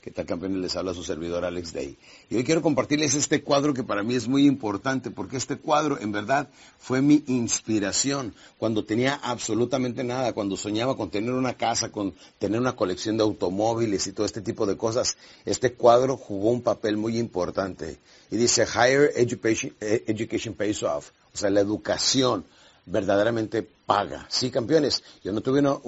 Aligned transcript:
¿Qué 0.00 0.10
tal 0.10 0.24
campeones? 0.24 0.60
Les 0.60 0.76
habla 0.76 0.94
su 0.94 1.04
servidor 1.04 1.44
Alex 1.44 1.74
Day. 1.74 1.98
Y 2.30 2.36
hoy 2.36 2.42
quiero 2.42 2.62
compartirles 2.62 3.14
este 3.14 3.42
cuadro 3.42 3.74
que 3.74 3.84
para 3.84 4.02
mí 4.02 4.14
es 4.14 4.28
muy 4.28 4.46
importante 4.46 5.10
porque 5.10 5.36
este 5.36 5.58
cuadro 5.58 6.00
en 6.00 6.10
verdad 6.10 6.48
fue 6.78 7.02
mi 7.02 7.22
inspiración 7.26 8.34
cuando 8.56 8.86
tenía 8.86 9.16
absolutamente 9.16 10.02
nada, 10.02 10.32
cuando 10.32 10.56
soñaba 10.56 10.96
con 10.96 11.10
tener 11.10 11.34
una 11.34 11.52
casa, 11.52 11.92
con 11.92 12.14
tener 12.38 12.58
una 12.58 12.76
colección 12.76 13.18
de 13.18 13.24
automóviles 13.24 14.06
y 14.06 14.12
todo 14.12 14.24
este 14.24 14.40
tipo 14.40 14.64
de 14.64 14.78
cosas. 14.78 15.18
Este 15.44 15.74
cuadro 15.74 16.16
jugó 16.16 16.50
un 16.50 16.62
papel 16.62 16.96
muy 16.96 17.18
importante. 17.18 17.98
Y 18.30 18.38
dice, 18.38 18.64
Higher 18.64 19.12
Education, 19.16 19.74
eh, 19.82 20.04
education 20.06 20.54
Pays 20.54 20.82
Off. 20.82 21.10
O 21.34 21.36
sea, 21.36 21.50
la 21.50 21.60
educación 21.60 22.46
verdaderamente 22.86 23.62
paga. 23.62 24.26
Sí, 24.28 24.50
campeones, 24.50 25.02
yo 25.22 25.32
no 25.32 25.40
tuve 25.40 25.60
una 25.60 25.78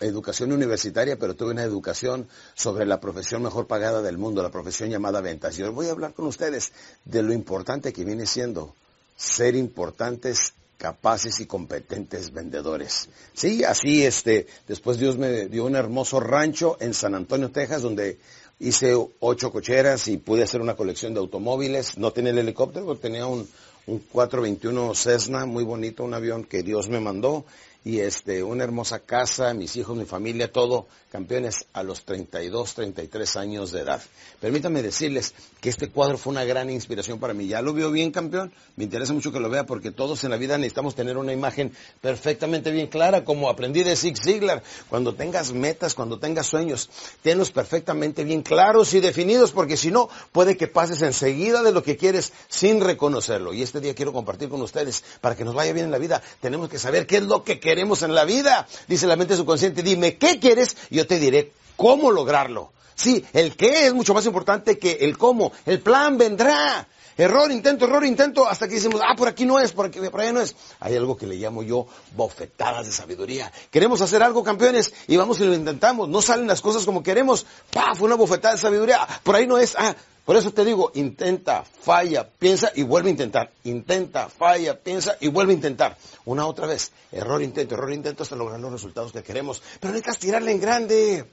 educación 0.00 0.52
universitaria, 0.52 1.18
pero 1.18 1.34
tuve 1.34 1.52
una 1.52 1.62
educación 1.62 2.28
sobre 2.54 2.86
la 2.86 3.00
profesión 3.00 3.42
mejor 3.42 3.66
pagada 3.66 4.02
del 4.02 4.18
mundo, 4.18 4.42
la 4.42 4.50
profesión 4.50 4.90
llamada 4.90 5.20
ventas. 5.20 5.56
Yo 5.56 5.72
voy 5.72 5.88
a 5.88 5.92
hablar 5.92 6.14
con 6.14 6.26
ustedes 6.26 6.72
de 7.04 7.22
lo 7.22 7.32
importante 7.32 7.92
que 7.92 8.04
viene 8.04 8.26
siendo 8.26 8.74
ser 9.16 9.56
importantes 9.56 10.54
capaces 10.78 11.40
y 11.40 11.46
competentes 11.46 12.32
vendedores. 12.32 13.08
Sí, 13.34 13.64
así 13.64 14.04
este, 14.04 14.46
después 14.68 14.98
Dios 14.98 15.18
me 15.18 15.46
dio 15.48 15.64
un 15.64 15.74
hermoso 15.74 16.20
rancho 16.20 16.76
en 16.80 16.94
San 16.94 17.14
Antonio, 17.14 17.50
Texas, 17.50 17.82
donde 17.82 18.18
hice 18.60 18.94
ocho 19.20 19.52
cocheras 19.52 20.08
y 20.08 20.16
pude 20.16 20.44
hacer 20.44 20.60
una 20.60 20.76
colección 20.76 21.14
de 21.14 21.20
automóviles. 21.20 21.98
No 21.98 22.12
tenía 22.12 22.30
el 22.30 22.38
helicóptero, 22.38 22.96
tenía 22.96 23.26
un, 23.26 23.48
un 23.88 23.98
421 24.00 24.94
Cessna, 24.94 25.46
muy 25.46 25.64
bonito, 25.64 26.04
un 26.04 26.14
avión 26.14 26.44
que 26.44 26.62
Dios 26.62 26.88
me 26.88 27.00
mandó 27.00 27.44
y 27.84 28.00
este, 28.00 28.42
una 28.42 28.64
hermosa 28.64 28.98
casa, 28.98 29.54
mis 29.54 29.76
hijos, 29.76 29.96
mi 29.96 30.04
familia, 30.04 30.50
todo, 30.52 30.88
campeones, 31.10 31.66
a 31.72 31.82
los 31.82 32.04
32, 32.04 32.74
33 32.74 33.36
años 33.36 33.70
de 33.70 33.80
edad. 33.80 34.02
Permítanme 34.40 34.82
decirles 34.82 35.32
que 35.60 35.70
este 35.70 35.88
cuadro 35.88 36.18
fue 36.18 36.32
una 36.32 36.44
gran 36.44 36.70
inspiración 36.70 37.18
para 37.18 37.34
mí. 37.34 37.46
Ya 37.46 37.62
lo 37.62 37.72
vio 37.72 37.90
bien, 37.90 38.10
campeón. 38.10 38.52
Me 38.76 38.84
interesa 38.84 39.12
mucho 39.12 39.32
que 39.32 39.40
lo 39.40 39.48
vea 39.48 39.64
porque 39.64 39.90
todos 39.90 40.22
en 40.24 40.30
la 40.30 40.36
vida 40.36 40.58
necesitamos 40.58 40.96
tener 40.96 41.16
una 41.16 41.32
imagen 41.32 41.72
perfectamente 42.00 42.72
bien 42.72 42.88
clara, 42.88 43.24
como 43.24 43.48
aprendí 43.48 43.84
de 43.84 43.96
Zig 43.96 44.18
Ziglar. 44.18 44.62
Cuando 44.90 45.14
tengas 45.14 45.52
metas, 45.52 45.94
cuando 45.94 46.18
tengas 46.18 46.46
sueños, 46.46 46.90
tenlos 47.22 47.52
perfectamente 47.52 48.24
bien 48.24 48.42
claros 48.42 48.92
y 48.92 49.00
definidos, 49.00 49.52
porque 49.52 49.76
si 49.76 49.90
no, 49.90 50.10
puede 50.32 50.56
que 50.56 50.66
pases 50.66 51.00
enseguida 51.02 51.62
de 51.62 51.72
lo 51.72 51.82
que 51.82 51.96
quieres 51.96 52.32
sin 52.48 52.80
reconocerlo. 52.80 53.54
Y 53.54 53.62
este 53.62 53.80
día 53.80 53.94
quiero 53.94 54.12
compartir 54.12 54.48
con 54.48 54.60
ustedes, 54.60 55.04
para 55.20 55.36
que 55.36 55.44
nos 55.44 55.54
vaya 55.54 55.72
bien 55.72 55.86
en 55.86 55.92
la 55.92 55.98
vida, 55.98 56.22
tenemos 56.40 56.68
que 56.68 56.78
saber 56.78 57.06
qué 57.06 57.18
es 57.18 57.22
lo 57.22 57.44
que 57.44 57.58
queremos 57.58 57.67
en 58.02 58.14
la 58.14 58.24
vida. 58.24 58.66
Dice 58.86 59.06
la 59.06 59.16
mente 59.16 59.36
subconsciente, 59.36 59.82
dime, 59.82 60.16
¿qué 60.16 60.38
quieres? 60.38 60.76
yo 60.90 61.06
te 61.06 61.18
diré 61.18 61.52
cómo 61.76 62.10
lograrlo. 62.10 62.72
Sí, 62.94 63.24
el 63.32 63.56
qué 63.56 63.86
es 63.86 63.94
mucho 63.94 64.14
más 64.14 64.26
importante 64.26 64.78
que 64.78 64.98
el 65.02 65.16
cómo. 65.16 65.52
El 65.66 65.80
plan 65.80 66.18
vendrá. 66.18 66.88
Error, 67.18 67.50
intento, 67.50 67.84
error, 67.84 68.04
intento, 68.04 68.46
hasta 68.46 68.68
que 68.68 68.76
decimos, 68.76 69.00
ah, 69.04 69.16
por 69.16 69.26
aquí 69.26 69.44
no 69.44 69.58
es, 69.58 69.72
por, 69.72 69.86
aquí, 69.86 69.98
por 69.98 70.20
allá 70.20 70.32
no 70.32 70.40
es. 70.40 70.54
Hay 70.78 70.94
algo 70.94 71.16
que 71.16 71.26
le 71.26 71.34
llamo 71.34 71.64
yo 71.64 71.88
bofetadas 72.14 72.86
de 72.86 72.92
sabiduría. 72.92 73.52
Queremos 73.72 74.00
hacer 74.00 74.22
algo, 74.22 74.44
campeones, 74.44 74.94
y 75.08 75.16
vamos 75.16 75.40
y 75.40 75.44
lo 75.44 75.52
intentamos. 75.52 76.08
No 76.08 76.22
salen 76.22 76.46
las 76.46 76.60
cosas 76.60 76.84
como 76.84 77.02
queremos. 77.02 77.44
¡Paf! 77.72 78.00
Una 78.02 78.14
bofetada 78.14 78.54
de 78.54 78.60
sabiduría. 78.60 79.04
Por 79.24 79.34
ahí 79.34 79.48
no 79.48 79.58
es. 79.58 79.74
Ah, 79.76 79.96
por 80.28 80.36
eso 80.36 80.52
te 80.52 80.62
digo, 80.62 80.92
intenta, 80.94 81.64
falla, 81.64 82.28
piensa 82.28 82.70
y 82.74 82.82
vuelve 82.82 83.08
a 83.08 83.12
intentar. 83.12 83.50
Intenta, 83.64 84.28
falla, 84.28 84.78
piensa 84.78 85.16
y 85.20 85.28
vuelve 85.28 85.54
a 85.54 85.56
intentar. 85.56 85.96
Una 86.26 86.46
otra 86.46 86.66
vez. 86.66 86.92
Error, 87.10 87.42
intento, 87.42 87.74
error, 87.74 87.90
intento 87.90 88.24
hasta 88.24 88.36
lograr 88.36 88.60
los 88.60 88.70
resultados 88.70 89.10
que 89.10 89.22
queremos. 89.22 89.62
Pero 89.80 89.94
necesitas 89.94 90.18
tirarle 90.18 90.52
en 90.52 90.60
grande. 90.60 91.24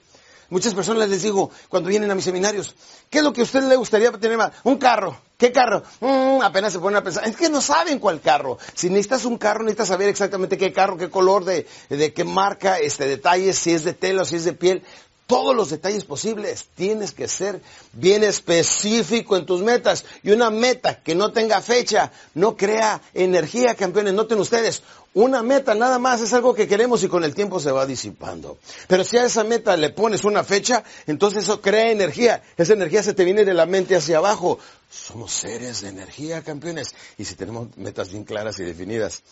Muchas 0.48 0.74
personas 0.74 1.08
les 1.08 1.22
digo, 1.22 1.50
cuando 1.68 1.88
vienen 1.88 2.10
a 2.10 2.14
mis 2.14 2.24
seminarios, 2.24 2.74
¿qué 3.10 3.18
es 3.18 3.24
lo 3.24 3.32
que 3.32 3.40
a 3.40 3.44
usted 3.44 3.62
le 3.64 3.76
gustaría 3.76 4.12
tener 4.12 4.36
más? 4.36 4.52
Un 4.64 4.76
carro. 4.76 5.16
¿Qué 5.36 5.52
carro? 5.52 5.82
Mm, 6.00 6.40
apenas 6.42 6.72
se 6.72 6.78
ponen 6.78 6.96
a 6.96 7.02
pensar. 7.02 7.28
Es 7.28 7.36
que 7.36 7.50
no 7.50 7.60
saben 7.60 7.98
cuál 7.98 8.20
carro. 8.20 8.56
Si 8.74 8.88
necesitas 8.88 9.26
un 9.26 9.36
carro, 9.36 9.64
necesitas 9.64 9.88
saber 9.88 10.08
exactamente 10.08 10.56
qué 10.56 10.72
carro, 10.72 10.96
qué 10.96 11.10
color, 11.10 11.44
de, 11.44 11.66
de 11.90 12.12
qué 12.14 12.24
marca, 12.24 12.78
este, 12.78 13.06
detalles, 13.06 13.58
si 13.58 13.72
es 13.72 13.84
de 13.84 13.92
tela 13.92 14.22
o 14.22 14.24
si 14.24 14.36
es 14.36 14.44
de 14.44 14.54
piel 14.54 14.82
todos 15.26 15.54
los 15.54 15.70
detalles 15.70 16.04
posibles. 16.04 16.66
Tienes 16.74 17.12
que 17.12 17.28
ser 17.28 17.60
bien 17.92 18.22
específico 18.24 19.36
en 19.36 19.46
tus 19.46 19.62
metas. 19.62 20.04
Y 20.22 20.30
una 20.30 20.50
meta 20.50 21.02
que 21.02 21.14
no 21.14 21.32
tenga 21.32 21.60
fecha, 21.60 22.12
no 22.34 22.56
crea 22.56 23.00
energía, 23.14 23.74
campeones. 23.74 24.14
Noten 24.14 24.38
ustedes, 24.38 24.82
una 25.14 25.42
meta 25.42 25.74
nada 25.74 25.98
más 25.98 26.20
es 26.20 26.32
algo 26.32 26.54
que 26.54 26.68
queremos 26.68 27.02
y 27.02 27.08
con 27.08 27.24
el 27.24 27.34
tiempo 27.34 27.58
se 27.58 27.70
va 27.70 27.86
disipando. 27.86 28.58
Pero 28.86 29.02
si 29.02 29.16
a 29.18 29.24
esa 29.24 29.44
meta 29.44 29.76
le 29.76 29.90
pones 29.90 30.24
una 30.24 30.44
fecha, 30.44 30.84
entonces 31.06 31.44
eso 31.44 31.60
crea 31.60 31.90
energía. 31.90 32.42
Esa 32.56 32.74
energía 32.74 33.02
se 33.02 33.14
te 33.14 33.24
viene 33.24 33.44
de 33.44 33.54
la 33.54 33.66
mente 33.66 33.96
hacia 33.96 34.18
abajo. 34.18 34.58
Somos 34.90 35.32
seres 35.32 35.80
de 35.80 35.88
energía, 35.88 36.42
campeones. 36.42 36.94
Y 37.18 37.24
si 37.24 37.34
tenemos 37.34 37.76
metas 37.76 38.10
bien 38.10 38.24
claras 38.24 38.58
y 38.60 38.64
definidas, 38.64 39.22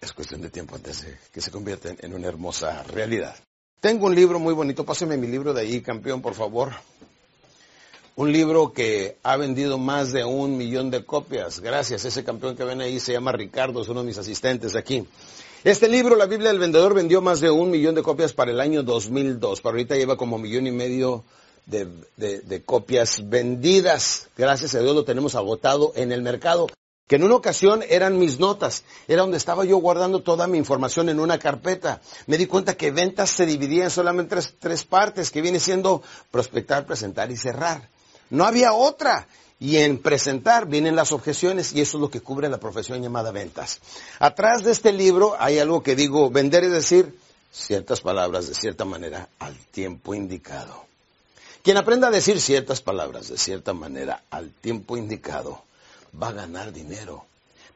es 0.00 0.12
cuestión 0.12 0.40
de 0.40 0.50
tiempo 0.50 0.76
antes 0.76 1.02
de 1.02 1.18
que 1.32 1.40
se 1.40 1.50
convierten 1.50 1.98
en 2.00 2.14
una 2.14 2.28
hermosa 2.28 2.82
realidad. 2.84 3.34
Tengo 3.80 4.06
un 4.06 4.14
libro 4.16 4.40
muy 4.40 4.54
bonito, 4.54 4.84
páseme 4.84 5.16
mi 5.16 5.28
libro 5.28 5.54
de 5.54 5.60
ahí, 5.60 5.80
campeón, 5.80 6.20
por 6.20 6.34
favor. 6.34 6.72
Un 8.16 8.32
libro 8.32 8.72
que 8.72 9.18
ha 9.22 9.36
vendido 9.36 9.78
más 9.78 10.10
de 10.10 10.24
un 10.24 10.56
millón 10.56 10.90
de 10.90 11.04
copias. 11.04 11.60
Gracias, 11.60 12.04
ese 12.04 12.24
campeón 12.24 12.56
que 12.56 12.64
ven 12.64 12.80
ahí 12.80 12.98
se 12.98 13.12
llama 13.12 13.30
Ricardo, 13.30 13.80
es 13.80 13.88
uno 13.88 14.00
de 14.00 14.06
mis 14.06 14.18
asistentes 14.18 14.74
aquí. 14.74 15.06
Este 15.62 15.88
libro, 15.88 16.16
La 16.16 16.26
Biblia 16.26 16.48
del 16.48 16.58
Vendedor, 16.58 16.92
vendió 16.92 17.22
más 17.22 17.40
de 17.40 17.50
un 17.50 17.70
millón 17.70 17.94
de 17.94 18.02
copias 18.02 18.32
para 18.32 18.50
el 18.50 18.58
año 18.58 18.82
2002. 18.82 19.60
Para 19.60 19.74
ahorita 19.74 19.94
lleva 19.94 20.16
como 20.16 20.38
millón 20.38 20.66
y 20.66 20.72
medio 20.72 21.22
de, 21.66 21.86
de 22.16 22.62
copias 22.64 23.28
vendidas. 23.28 24.28
Gracias 24.36 24.74
a 24.74 24.80
Dios 24.80 24.92
lo 24.92 25.04
tenemos 25.04 25.36
agotado 25.36 25.92
en 25.94 26.10
el 26.10 26.22
mercado 26.22 26.66
que 27.08 27.16
en 27.16 27.24
una 27.24 27.36
ocasión 27.36 27.82
eran 27.88 28.18
mis 28.18 28.38
notas, 28.38 28.84
era 29.08 29.22
donde 29.22 29.38
estaba 29.38 29.64
yo 29.64 29.78
guardando 29.78 30.22
toda 30.22 30.46
mi 30.46 30.58
información 30.58 31.08
en 31.08 31.18
una 31.18 31.38
carpeta. 31.38 32.02
Me 32.26 32.36
di 32.36 32.46
cuenta 32.46 32.76
que 32.76 32.90
ventas 32.90 33.30
se 33.30 33.46
dividían 33.46 33.90
solamente 33.90 34.34
en 34.34 34.40
tres, 34.40 34.54
tres 34.60 34.84
partes, 34.84 35.30
que 35.30 35.40
viene 35.40 35.58
siendo 35.58 36.02
prospectar, 36.30 36.84
presentar 36.86 37.30
y 37.32 37.36
cerrar. 37.36 37.88
No 38.30 38.44
había 38.44 38.74
otra. 38.74 39.26
Y 39.60 39.78
en 39.78 39.98
presentar 39.98 40.68
vienen 40.68 40.94
las 40.94 41.10
objeciones 41.10 41.72
y 41.72 41.80
eso 41.80 41.96
es 41.96 42.00
lo 42.00 42.10
que 42.10 42.20
cubre 42.20 42.48
la 42.48 42.58
profesión 42.58 43.02
llamada 43.02 43.32
ventas. 43.32 43.80
Atrás 44.20 44.62
de 44.62 44.70
este 44.70 44.92
libro 44.92 45.34
hay 45.36 45.58
algo 45.58 45.82
que 45.82 45.96
digo, 45.96 46.30
vender 46.30 46.62
es 46.62 46.70
decir 46.70 47.18
ciertas 47.50 48.00
palabras 48.00 48.46
de 48.46 48.54
cierta 48.54 48.84
manera 48.84 49.28
al 49.40 49.56
tiempo 49.56 50.14
indicado. 50.14 50.84
Quien 51.64 51.76
aprenda 51.76 52.06
a 52.06 52.12
decir 52.12 52.40
ciertas 52.40 52.80
palabras 52.80 53.28
de 53.28 53.36
cierta 53.36 53.72
manera 53.72 54.22
al 54.30 54.50
tiempo 54.50 54.96
indicado, 54.96 55.64
va 56.20 56.28
a 56.28 56.32
ganar 56.32 56.72
dinero. 56.72 57.24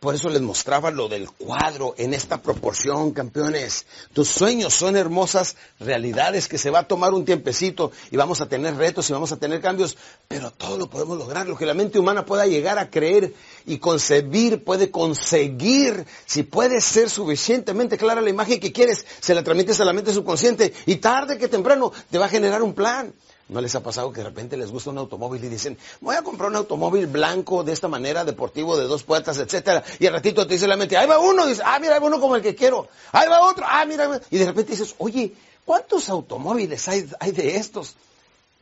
Por 0.03 0.17
eso 0.17 0.29
les 0.31 0.43
mostraba 0.43 0.91
lo 0.91 1.09
del 1.09 1.31
cuadro 1.31 1.95
en 1.97 2.13
esta 2.13 2.43
proporción, 2.43 3.13
campeones. 3.13 3.87
Tus 4.13 4.27
sueños 4.27 4.75
son 4.75 4.97
hermosas 4.97 5.55
realidades 5.79 6.49
que 6.49 6.59
se 6.59 6.71
va 6.71 6.81
a 6.81 6.89
tomar 6.89 7.13
un 7.13 7.25
tiempecito 7.25 7.93
y 8.11 8.17
vamos 8.17 8.41
a 8.41 8.49
tener 8.49 8.75
retos 8.75 9.09
y 9.09 9.13
vamos 9.13 9.31
a 9.31 9.37
tener 9.37 9.61
cambios, 9.61 9.97
pero 10.27 10.51
todo 10.51 10.77
lo 10.77 10.91
podemos 10.91 11.17
lograr. 11.19 11.47
Lo 11.47 11.57
que 11.57 11.67
la 11.67 11.75
mente 11.75 12.01
humana 12.01 12.27
pueda 12.27 12.49
llegar 12.49 12.81
a 12.81 12.91
creer 12.91 13.33
y 13.65 13.79
concebir, 13.79 14.65
puede 14.65 14.91
conseguir, 14.91 16.05
si 16.27 16.43
puede 16.43 16.81
ser 16.81 17.09
suficientemente 17.09 17.97
clara 17.97 18.21
la 18.21 18.31
imagen 18.31 18.59
que 18.59 18.73
quieres, 18.73 19.07
se 19.21 19.37
la 19.37 19.45
transmites 19.45 19.79
a 19.79 19.85
la 19.85 19.93
mente 19.93 20.13
subconsciente 20.13 20.75
y 20.85 20.97
tarde 20.97 21.39
que 21.39 21.47
temprano 21.47 21.93
te 22.11 22.19
va 22.19 22.27
a 22.27 22.29
generar 22.29 22.65
un 22.65 22.75
plan. 22.75 23.15
¿No 23.49 23.61
les 23.61 23.75
ha 23.75 23.83
pasado 23.83 24.13
que 24.13 24.21
de 24.21 24.29
repente 24.29 24.57
les 24.57 24.71
gusta 24.71 24.91
un 24.91 24.99
automóvil 24.99 25.45
y 25.45 25.49
dicen, 25.49 25.77
voy 26.01 26.17
a 26.17 26.23
comprar 26.23 26.51
un 26.51 26.57
automóvil 26.57 27.07
blanco 27.07 27.65
de 27.65 27.73
esta 27.73 27.89
manera, 27.89 28.25
deportivo, 28.25 28.77
de 28.77 28.85
dos 28.85 29.03
puertas, 29.03 29.39
etcétera? 29.39 29.83
Y 29.99 30.07
al 30.07 30.15
ratito 30.15 30.47
te 30.47 30.55
dice 30.55 30.67
la 30.67 30.77
mente, 30.77 30.97
ahí 30.97 31.07
va 31.07 31.19
uno, 31.19 31.47
y 31.47 31.51
dice, 31.51 31.63
ah, 31.65 31.79
mira, 31.79 31.97
hay 31.97 32.03
uno 32.03 32.21
como 32.21 32.37
el 32.37 32.43
que 32.43 32.55
quiero. 32.55 32.89
Ahí 33.11 33.29
va 33.29 33.47
otro, 33.47 33.65
ah, 33.69 33.85
mira, 33.85 34.21
y 34.31 34.39
de 34.39 34.47
repente 34.47 34.73
dices, 34.73 34.95
oye, 34.99 35.35
¿cuántos 35.65 36.09
automóviles 36.09 36.87
hay, 36.89 37.09
hay 37.21 37.33
de 37.33 37.57
estos? 37.57 37.97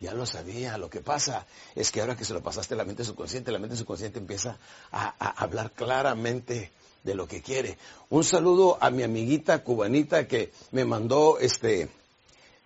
Ya 0.00 0.14
lo 0.14 0.24
sabía, 0.24 0.78
lo 0.78 0.88
que 0.88 1.02
pasa 1.02 1.46
es 1.74 1.92
que 1.92 2.00
ahora 2.00 2.16
que 2.16 2.24
se 2.24 2.32
lo 2.32 2.42
pasaste 2.42 2.74
a 2.74 2.76
la 2.78 2.84
mente 2.84 3.04
subconsciente, 3.04 3.52
la 3.52 3.58
mente 3.58 3.76
subconsciente 3.76 4.18
empieza 4.18 4.58
a 4.90 5.10
hablar 5.42 5.72
claramente 5.72 6.72
de 7.04 7.14
lo 7.14 7.26
que 7.26 7.42
quiere. 7.42 7.78
Un 8.08 8.24
saludo 8.24 8.78
a 8.80 8.90
mi 8.90 9.02
amiguita 9.02 9.62
cubanita 9.62 10.26
que 10.26 10.52
me 10.72 10.84
mandó 10.84 11.38
este 11.38 11.88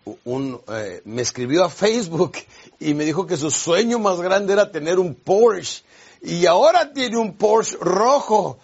eh, 0.06 1.02
me 1.04 1.22
escribió 1.22 1.64
a 1.64 1.70
Facebook 1.70 2.34
y 2.78 2.94
me 2.94 3.04
dijo 3.04 3.26
que 3.26 3.36
su 3.36 3.50
sueño 3.50 3.98
más 3.98 4.20
grande 4.20 4.52
era 4.52 4.70
tener 4.70 4.98
un 4.98 5.14
Porsche 5.14 5.82
y 6.22 6.46
ahora 6.46 6.92
tiene 6.92 7.16
un 7.16 7.34
Porsche 7.34 7.76
rojo. 7.80 8.58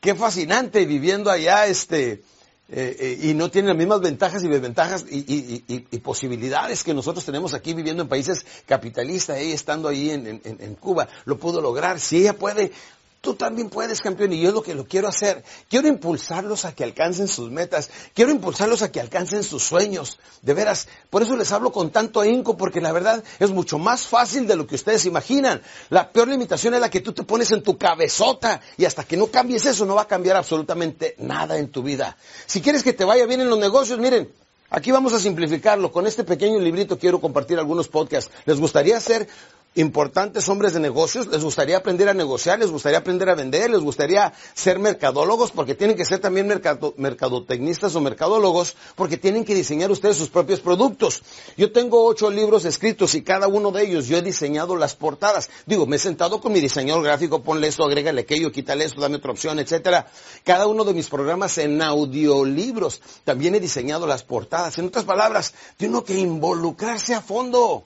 Qué 0.00 0.14
fascinante 0.14 0.84
viviendo 0.86 1.30
allá 1.30 1.66
este 1.66 2.22
eh, 2.70 2.96
eh, 3.00 3.18
y 3.22 3.34
no 3.34 3.50
tiene 3.50 3.68
las 3.68 3.76
mismas 3.76 4.00
ventajas 4.00 4.44
y 4.44 4.48
desventajas 4.48 5.04
y, 5.10 5.98
posibilidades 6.02 6.84
que 6.84 6.94
nosotros 6.94 7.24
tenemos 7.24 7.52
aquí 7.52 7.74
viviendo 7.74 8.02
en 8.02 8.08
países 8.08 8.46
capitalistas, 8.66 9.38
ella 9.38 9.54
estando 9.54 9.88
ahí 9.88 10.10
en, 10.10 10.40
en 10.44 10.74
Cuba, 10.76 11.08
lo 11.24 11.38
pudo 11.38 11.60
lograr. 11.60 12.00
Si 12.00 12.18
ella 12.18 12.34
puede, 12.34 12.72
Tú 13.20 13.34
también 13.34 13.68
puedes, 13.68 14.00
campeón, 14.00 14.32
y 14.32 14.40
yo 14.40 14.50
es 14.50 14.54
lo 14.54 14.62
que 14.62 14.74
lo 14.74 14.86
quiero 14.86 15.08
hacer. 15.08 15.42
Quiero 15.68 15.88
impulsarlos 15.88 16.64
a 16.64 16.72
que 16.72 16.84
alcancen 16.84 17.26
sus 17.26 17.50
metas. 17.50 17.90
Quiero 18.14 18.30
impulsarlos 18.30 18.82
a 18.82 18.92
que 18.92 19.00
alcancen 19.00 19.42
sus 19.42 19.64
sueños. 19.64 20.18
De 20.42 20.54
veras, 20.54 20.86
por 21.10 21.22
eso 21.22 21.34
les 21.34 21.50
hablo 21.50 21.72
con 21.72 21.90
tanto 21.90 22.20
ahínco, 22.20 22.56
porque 22.56 22.80
la 22.80 22.92
verdad 22.92 23.24
es 23.40 23.50
mucho 23.50 23.78
más 23.78 24.06
fácil 24.06 24.46
de 24.46 24.54
lo 24.54 24.68
que 24.68 24.76
ustedes 24.76 25.04
imaginan. 25.04 25.60
La 25.90 26.12
peor 26.12 26.28
limitación 26.28 26.74
es 26.74 26.80
la 26.80 26.90
que 26.90 27.00
tú 27.00 27.12
te 27.12 27.24
pones 27.24 27.50
en 27.50 27.64
tu 27.64 27.76
cabezota 27.76 28.60
y 28.76 28.84
hasta 28.84 29.02
que 29.02 29.16
no 29.16 29.26
cambies 29.26 29.66
eso 29.66 29.84
no 29.84 29.96
va 29.96 30.02
a 30.02 30.08
cambiar 30.08 30.36
absolutamente 30.36 31.16
nada 31.18 31.58
en 31.58 31.72
tu 31.72 31.82
vida. 31.82 32.16
Si 32.46 32.60
quieres 32.60 32.84
que 32.84 32.92
te 32.92 33.04
vaya 33.04 33.26
bien 33.26 33.40
en 33.40 33.50
los 33.50 33.58
negocios, 33.58 33.98
miren, 33.98 34.30
Aquí 34.70 34.90
vamos 34.90 35.14
a 35.14 35.18
simplificarlo. 35.18 35.90
Con 35.90 36.06
este 36.06 36.24
pequeño 36.24 36.58
librito 36.58 36.98
quiero 36.98 37.20
compartir 37.22 37.58
algunos 37.58 37.88
podcasts. 37.88 38.30
¿Les 38.44 38.60
gustaría 38.60 38.98
hacer 38.98 39.26
importantes 39.74 40.48
hombres 40.48 40.72
de 40.72 40.80
negocios, 40.80 41.28
les 41.28 41.44
gustaría 41.44 41.76
aprender 41.76 42.08
a 42.08 42.14
negociar, 42.14 42.58
les 42.58 42.70
gustaría 42.70 42.98
aprender 42.98 43.28
a 43.28 43.34
vender, 43.34 43.70
les 43.70 43.80
gustaría 43.80 44.32
ser 44.54 44.78
mercadólogos, 44.78 45.52
porque 45.52 45.74
tienen 45.74 45.96
que 45.96 46.04
ser 46.04 46.18
también 46.18 46.48
mercadotecnistas 46.96 47.94
o 47.94 48.00
mercadólogos, 48.00 48.76
porque 48.96 49.16
tienen 49.16 49.44
que 49.44 49.54
diseñar 49.54 49.90
ustedes 49.90 50.16
sus 50.16 50.30
propios 50.30 50.60
productos. 50.60 51.22
Yo 51.56 51.70
tengo 51.70 52.04
ocho 52.04 52.30
libros 52.30 52.64
escritos 52.64 53.14
y 53.14 53.22
cada 53.22 53.46
uno 53.46 53.70
de 53.70 53.84
ellos 53.84 54.08
yo 54.08 54.16
he 54.16 54.22
diseñado 54.22 54.76
las 54.76 54.96
portadas. 54.96 55.50
Digo, 55.66 55.86
me 55.86 55.96
he 55.96 56.00
sentado 56.00 56.40
con 56.40 56.52
mi 56.52 56.60
diseñador 56.60 57.04
gráfico, 57.04 57.42
ponle 57.42 57.68
esto, 57.68 57.84
agrégale 57.84 58.22
aquello, 58.22 58.50
quítale 58.50 58.84
esto, 58.84 59.00
dame 59.00 59.16
otra 59.16 59.30
opción, 59.30 59.58
etcétera. 59.58 60.08
Cada 60.44 60.66
uno 60.66 60.84
de 60.84 60.94
mis 60.94 61.08
programas 61.08 61.56
en 61.58 61.80
audiolibros 61.82 63.00
también 63.24 63.54
he 63.54 63.60
diseñado 63.60 64.06
las 64.06 64.24
portadas. 64.24 64.78
En 64.78 64.86
otras 64.86 65.04
palabras, 65.04 65.54
tengo 65.76 66.04
que 66.04 66.18
involucrarse 66.18 67.14
a 67.14 67.20
fondo. 67.20 67.84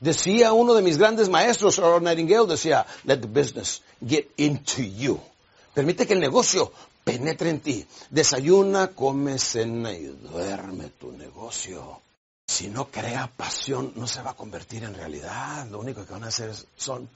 Decía 0.00 0.52
uno 0.52 0.74
de 0.74 0.82
mis 0.82 0.96
grandes 0.96 1.28
maestros, 1.28 1.78
Earl 1.78 2.02
Nightingale, 2.02 2.46
decía, 2.46 2.86
let 3.04 3.18
the 3.18 3.26
business 3.26 3.82
get 4.00 4.26
into 4.36 4.82
you. 4.82 5.20
Permite 5.74 6.06
que 6.06 6.14
el 6.14 6.20
negocio 6.20 6.72
penetre 7.04 7.50
en 7.50 7.60
ti. 7.60 7.86
Desayuna, 8.10 8.88
come, 8.88 9.38
cena 9.38 9.92
y 9.92 10.04
duerme 10.04 10.90
tu 10.90 11.10
negocio. 11.12 12.00
Si 12.46 12.68
no 12.68 12.88
crea 12.88 13.30
pasión, 13.36 13.92
no 13.96 14.06
se 14.06 14.22
va 14.22 14.30
a 14.30 14.34
convertir 14.34 14.84
en 14.84 14.94
realidad. 14.94 15.66
Lo 15.68 15.80
único 15.80 16.04
que 16.04 16.12
van 16.12 16.24
a 16.24 16.28
hacer 16.28 16.52
son 16.76 17.08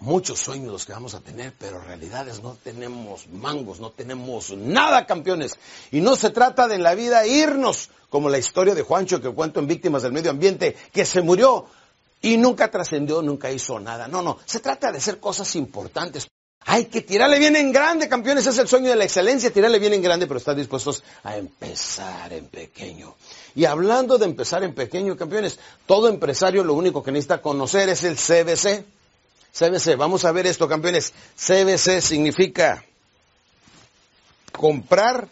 muchos 0.00 0.38
sueños 0.38 0.72
los 0.72 0.86
que 0.86 0.92
vamos 0.92 1.14
a 1.14 1.20
tener, 1.20 1.52
pero 1.58 1.80
realidades 1.80 2.42
no 2.42 2.56
tenemos 2.62 3.28
mangos, 3.28 3.80
no 3.80 3.90
tenemos 3.90 4.56
nada, 4.56 5.06
campeones. 5.06 5.56
Y 5.90 6.00
no 6.00 6.16
se 6.16 6.30
trata 6.30 6.68
de 6.68 6.76
en 6.76 6.82
la 6.82 6.94
vida 6.94 7.26
irnos, 7.26 7.90
como 8.10 8.28
la 8.28 8.38
historia 8.38 8.74
de 8.74 8.82
Juancho 8.82 9.20
que 9.20 9.30
cuento 9.30 9.60
en 9.60 9.66
Víctimas 9.66 10.02
del 10.02 10.12
Medio 10.12 10.30
Ambiente, 10.30 10.76
que 10.92 11.04
se 11.04 11.22
murió 11.22 11.66
y 12.20 12.36
nunca 12.36 12.70
trascendió, 12.70 13.22
nunca 13.22 13.50
hizo 13.50 13.78
nada. 13.78 14.08
No, 14.08 14.22
no, 14.22 14.38
se 14.44 14.60
trata 14.60 14.90
de 14.92 14.98
hacer 14.98 15.18
cosas 15.18 15.54
importantes. 15.56 16.28
Hay 16.70 16.86
que 16.86 17.00
tirarle 17.00 17.38
bien 17.38 17.56
en 17.56 17.72
grande, 17.72 18.08
campeones, 18.08 18.46
es 18.46 18.58
el 18.58 18.68
sueño 18.68 18.90
de 18.90 18.96
la 18.96 19.04
excelencia, 19.04 19.50
tirarle 19.50 19.78
bien 19.78 19.94
en 19.94 20.02
grande, 20.02 20.26
pero 20.26 20.38
estar 20.38 20.54
dispuestos 20.54 21.02
a 21.22 21.36
empezar 21.36 22.32
en 22.32 22.46
pequeño. 22.46 23.14
Y 23.54 23.64
hablando 23.64 24.18
de 24.18 24.26
empezar 24.26 24.62
en 24.64 24.74
pequeño, 24.74 25.16
campeones, 25.16 25.58
todo 25.86 26.08
empresario 26.08 26.64
lo 26.64 26.74
único 26.74 27.02
que 27.02 27.10
necesita 27.10 27.40
conocer 27.40 27.88
es 27.88 28.04
el 28.04 28.16
CBC. 28.16 28.84
CBC, 29.52 29.96
vamos 29.96 30.24
a 30.24 30.32
ver 30.32 30.46
esto, 30.46 30.68
campeones. 30.68 31.12
CBC 31.36 32.02
significa 32.02 32.84
comprar, 34.52 35.28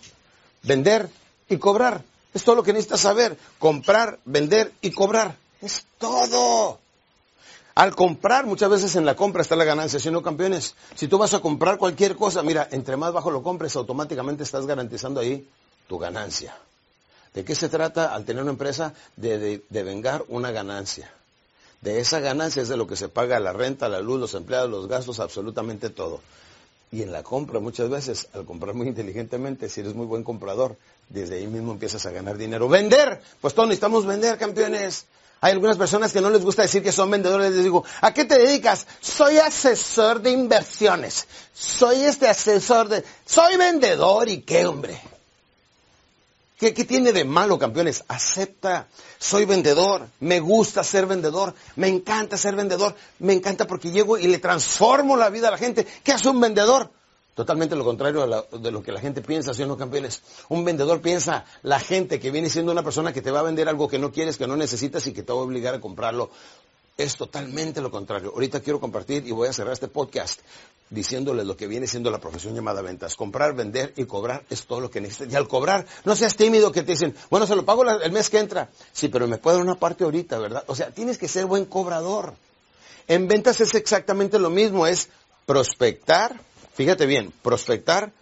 vender 0.63 1.11
y 1.49 1.59
cobrar. 1.59 2.03
Es 2.33 2.45
todo 2.45 2.57
lo 2.57 2.63
que 2.63 2.73
necesitas 2.73 3.01
saber. 3.01 3.37
Comprar, 3.59 4.19
vender 4.25 4.73
y 4.81 4.91
cobrar. 4.91 5.37
Es 5.67 5.85
todo. 5.99 6.79
Al 7.75 7.97
comprar, 7.97 8.47
muchas 8.47 8.71
veces 8.71 8.95
en 8.95 9.05
la 9.05 9.17
compra 9.17 9.43
está 9.43 9.57
la 9.57 9.65
ganancia, 9.65 9.99
si 9.99 10.13
no 10.13 10.23
campeones. 10.23 10.77
Si 10.95 11.09
tú 11.09 11.19
vas 11.19 11.35
a 11.35 11.41
comprar 11.41 11.77
cualquier 11.77 12.15
cosa, 12.15 12.45
mira, 12.45 12.69
entre 12.71 12.97
más 12.97 13.13
bajo 13.13 13.33
lo 13.33 13.43
compres, 13.43 13.75
automáticamente 13.75 14.45
estás 14.45 14.65
garantizando 14.65 15.19
ahí 15.19 15.45
tu 15.89 15.99
ganancia. 15.99 16.57
¿De 17.35 17.45
qué 17.45 17.57
se 17.57 17.69
trata 17.69 18.15
al 18.15 18.25
tener 18.25 18.45
una 18.45 18.53
empresa? 18.53 18.95
De, 19.17 19.61
vengar 19.71 20.25
una 20.29 20.53
ganancia. 20.53 21.13
De 21.81 21.99
esa 21.99 22.21
ganancia 22.21 22.63
es 22.63 22.69
de 22.69 22.77
lo 22.77 22.87
que 22.87 22.95
se 22.95 23.09
paga 23.09 23.41
la 23.41 23.53
renta, 23.53 23.89
la 23.89 24.01
luz, 24.01 24.21
los 24.21 24.35
empleados, 24.35 24.71
los 24.71 24.87
gastos, 24.87 25.19
absolutamente 25.19 25.91
todo. 25.91 26.21
Y 26.93 27.03
en 27.03 27.11
la 27.11 27.25
compra, 27.25 27.59
muchas 27.59 27.91
veces, 27.91 28.29
al 28.35 28.47
comprar 28.47 28.77
muy 28.77 28.87
inteligentemente, 28.87 29.69
si 29.69 29.81
eres 29.81 29.95
muy 29.95 30.07
buen 30.07 30.23
comprador, 30.23 30.77
desde 31.09 31.39
ahí 31.39 31.49
mismo 31.49 31.73
empiezas 31.73 32.07
a 32.07 32.13
ganar 32.13 32.39
dinero. 32.39 32.69
Vender, 32.69 33.21
pues 33.41 33.53
todos 33.53 33.69
necesitamos 33.69 34.07
vender, 34.07 34.39
campeones. 34.39 35.07
Hay 35.41 35.53
algunas 35.53 35.77
personas 35.77 36.13
que 36.13 36.21
no 36.21 36.31
les 36.31 36.43
gusta 36.43 36.63
decir 36.63 36.83
que 36.83 36.93
son 36.93 37.11
vendedores. 37.11 37.53
Les 37.53 37.63
digo, 37.63 37.85
¿a 38.01 38.13
qué 38.15 38.25
te 38.25 38.39
dedicas? 38.39 38.87
Soy 39.01 39.39
asesor 39.39 40.21
de 40.21 40.31
inversiones. 40.31 41.27
Soy 41.53 42.05
este 42.05 42.27
asesor 42.29 42.89
de... 42.89 43.05
Soy 43.25 43.57
vendedor 43.57 44.29
y 44.29 44.43
qué 44.43 44.67
hombre. 44.67 45.01
¿Qué, 46.59 46.73
¿Qué, 46.73 46.85
tiene 46.85 47.13
de 47.13 47.25
malo, 47.25 47.59
campeones? 47.59 48.03
Acepta, 48.09 48.89
soy 49.19 49.45
vendedor, 49.45 50.09
me 50.21 50.41
gusta 50.41 50.83
ser 50.83 51.05
vendedor, 51.05 51.55
me 51.77 51.89
encanta 51.89 52.39
ser 52.39 52.57
vendedor, 52.57 52.95
me 53.19 53.35
encanta 53.35 53.67
porque 53.67 53.91
llego 53.91 54.17
y 54.17 54.27
le 54.27 54.39
transformo 54.39 55.19
la 55.19 55.29
vida 55.29 55.49
a 55.49 55.51
la 55.51 55.59
gente. 55.59 55.87
¿Qué 56.03 56.13
hace 56.13 56.31
un 56.31 56.41
vendedor? 56.41 56.91
Totalmente 57.37 57.77
lo 57.77 57.85
contrario 57.85 58.47
de 58.51 58.71
lo 58.71 58.83
que 58.83 58.93
la 58.93 58.99
gente 58.99 59.21
piensa, 59.21 59.53
¿sí 59.53 59.63
o 59.63 59.67
no, 59.67 59.77
campeones? 59.77 60.23
Un 60.49 60.65
vendedor 60.65 61.03
piensa, 61.03 61.45
la 61.63 61.79
gente 61.79 62.19
que 62.19 62.31
viene 62.31 62.49
siendo 62.49 62.73
una 62.73 62.83
persona 62.83 63.13
que 63.13 63.21
te 63.21 63.31
va 63.31 63.41
a 63.41 63.43
vender 63.43 63.69
algo 63.69 63.89
que 63.89 63.99
no 63.99 64.11
quieres, 64.11 64.39
que 64.39 64.47
no 64.47 64.57
necesitas 64.57 65.07
y 65.07 65.13
que 65.13 65.23
te 65.23 65.35
va 65.35 65.41
a 65.41 65.43
obligar 65.43 65.75
a 65.75 65.81
comprarlo. 65.81 66.31
Es 66.97 67.15
totalmente 67.15 67.83
lo 67.83 67.91
contrario. 67.91 68.33
Ahorita 68.33 68.61
quiero 68.61 68.81
compartir 68.81 69.27
y 69.27 69.33
voy 69.33 69.49
a 69.49 69.53
cerrar 69.53 69.75
este 69.75 69.89
podcast 69.89 70.41
diciéndoles 70.89 71.45
lo 71.45 71.59
que 71.59 71.67
viene 71.67 71.87
siendo 71.87 72.11
la 72.11 72.19
profesión 72.23 72.55
llamada 72.55 72.81
ventas. 72.81 73.17
Comprar, 73.17 73.55
vender 73.55 73.93
y 73.97 74.07
cobrar 74.07 74.43
es 74.49 74.65
todo 74.65 74.81
lo 74.81 74.91
que 74.91 75.03
necesitas. 75.03 75.31
Y 75.31 75.37
al 75.37 75.47
cobrar, 75.47 75.85
no 76.07 76.17
seas 76.17 76.37
tímido 76.37 76.73
que 76.73 76.85
te 76.85 76.93
dicen, 76.93 77.15
bueno, 77.29 77.47
se 77.47 77.55
lo 77.55 77.67
pago 77.67 77.85
el 77.85 78.13
mes 78.13 78.31
que 78.31 78.39
entra. 78.39 78.71
Sí, 78.95 79.09
pero 79.09 79.29
me 79.29 79.37
puedo 79.37 79.59
dar 79.59 79.67
una 79.67 79.75
parte 79.75 80.05
ahorita, 80.05 80.39
¿verdad? 80.39 80.65
O 80.69 80.75
sea, 80.75 80.91
tienes 80.91 81.19
que 81.19 81.29
ser 81.29 81.45
buen 81.45 81.67
cobrador. 81.67 82.33
En 83.09 83.29
ventas 83.29 83.61
es 83.61 83.75
exactamente 83.75 84.39
lo 84.39 84.49
mismo, 84.49 84.87
es 84.87 85.11
prospectar, 85.45 86.41
Fíjate 86.77 87.07
bien, 87.07 87.33
prospectar, 87.43 88.13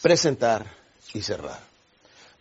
presentar 0.00 0.64
y 1.12 1.20
cerrar. 1.20 1.60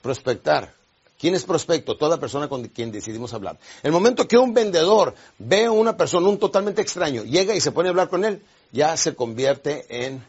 Prospectar. 0.02 0.74
¿Quién 1.20 1.36
es 1.36 1.44
prospecto? 1.44 1.98
Toda 1.98 2.20
persona 2.20 2.48
con 2.48 2.66
quien 2.70 2.90
decidimos 2.90 3.34
hablar. 3.34 3.58
El 3.84 3.92
momento 3.92 4.28
que 4.28 4.38
un 4.38 4.54
vendedor 4.54 5.14
ve 5.38 5.66
a 5.66 5.72
una 5.72 5.98
persona, 5.98 6.30
un 6.30 6.40
totalmente 6.40 6.82
extraño, 6.82 7.24
llega 7.24 7.54
y 7.54 7.60
se 7.60 7.74
pone 7.74 7.90
a 7.90 7.92
hablar 7.92 8.08
con 8.08 8.24
él, 8.24 8.42
ya 8.72 8.96
se 8.96 9.14
convierte 9.14 9.86
en, 9.90 10.24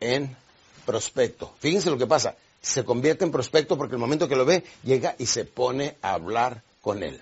en 0.00 0.36
prospecto. 0.84 1.54
Fíjense 1.60 1.90
lo 1.90 1.96
que 1.96 2.06
pasa. 2.06 2.36
Se 2.60 2.84
convierte 2.84 3.24
en 3.24 3.32
prospecto 3.32 3.78
porque 3.78 3.94
el 3.94 4.00
momento 4.00 4.28
que 4.28 4.36
lo 4.36 4.44
ve, 4.44 4.62
llega 4.82 5.14
y 5.18 5.24
se 5.24 5.46
pone 5.46 5.96
a 6.02 6.12
hablar 6.12 6.62
con 6.82 7.02
él. 7.02 7.18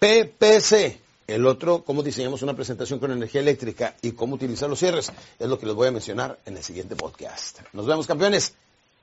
PPC, 0.00 0.98
el 1.26 1.46
otro, 1.46 1.82
cómo 1.84 2.02
diseñamos 2.02 2.42
una 2.42 2.54
presentación 2.54 2.98
con 2.98 3.10
energía 3.10 3.40
eléctrica 3.40 3.94
y 4.02 4.12
cómo 4.12 4.34
utilizar 4.34 4.68
los 4.68 4.78
cierres, 4.78 5.12
es 5.38 5.48
lo 5.48 5.58
que 5.58 5.66
les 5.66 5.74
voy 5.74 5.88
a 5.88 5.92
mencionar 5.92 6.38
en 6.46 6.56
el 6.56 6.62
siguiente 6.62 6.96
podcast. 6.96 7.60
Nos 7.72 7.86
vemos, 7.86 8.06
campeones. 8.06 8.54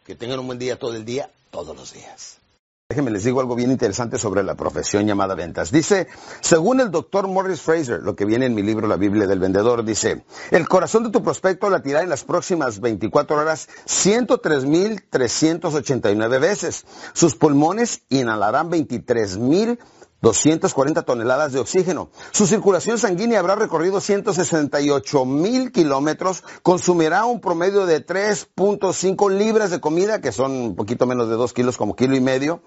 Que 0.05 0.15
tengan 0.15 0.39
un 0.39 0.47
buen 0.47 0.59
día 0.59 0.77
todo 0.77 0.95
el 0.95 1.05
día, 1.05 1.29
todos 1.49 1.77
los 1.77 1.93
días. 1.93 2.37
Déjenme 2.89 3.11
les 3.11 3.23
digo 3.23 3.39
algo 3.39 3.55
bien 3.55 3.71
interesante 3.71 4.19
sobre 4.19 4.43
la 4.43 4.55
profesión 4.55 5.07
llamada 5.07 5.33
ventas. 5.33 5.71
Dice, 5.71 6.07
según 6.41 6.81
el 6.81 6.91
doctor 6.91 7.29
Morris 7.29 7.61
Fraser, 7.61 8.03
lo 8.03 8.15
que 8.15 8.25
viene 8.25 8.45
en 8.45 8.53
mi 8.53 8.61
libro 8.61 8.87
La 8.87 8.97
Biblia 8.97 9.25
del 9.25 9.39
Vendedor, 9.39 9.85
dice, 9.85 10.25
el 10.51 10.67
corazón 10.67 11.05
de 11.05 11.09
tu 11.09 11.23
prospecto 11.23 11.69
latirá 11.69 12.03
en 12.03 12.09
las 12.09 12.25
próximas 12.25 12.81
24 12.81 13.37
horas 13.37 13.69
103.389 13.87 16.39
veces. 16.41 16.83
Sus 17.13 17.35
pulmones 17.35 18.01
inhalarán 18.09 18.69
23.000 18.69 19.79
240 20.23 21.01
toneladas 21.01 21.51
de 21.51 21.59
oxígeno. 21.59 22.09
Su 22.31 22.47
circulación 22.47 22.97
sanguínea 22.97 23.39
habrá 23.39 23.55
recorrido 23.55 23.99
168 23.99 25.25
mil 25.25 25.73
kilómetros, 25.73 26.45
consumirá 26.61 27.25
un 27.25 27.41
promedio 27.41 27.85
de 27.85 28.05
3.5 28.05 29.29
libras 29.29 29.69
de 29.69 29.81
comida, 29.81 30.21
que 30.21 30.31
son 30.31 30.51
un 30.53 30.75
poquito 30.77 31.05
menos 31.05 31.27
de 31.27 31.35
2 31.35 31.51
kilos 31.51 31.75
como 31.75 31.97
kilo 31.97 32.15
y 32.15 32.21
medio, 32.21 32.61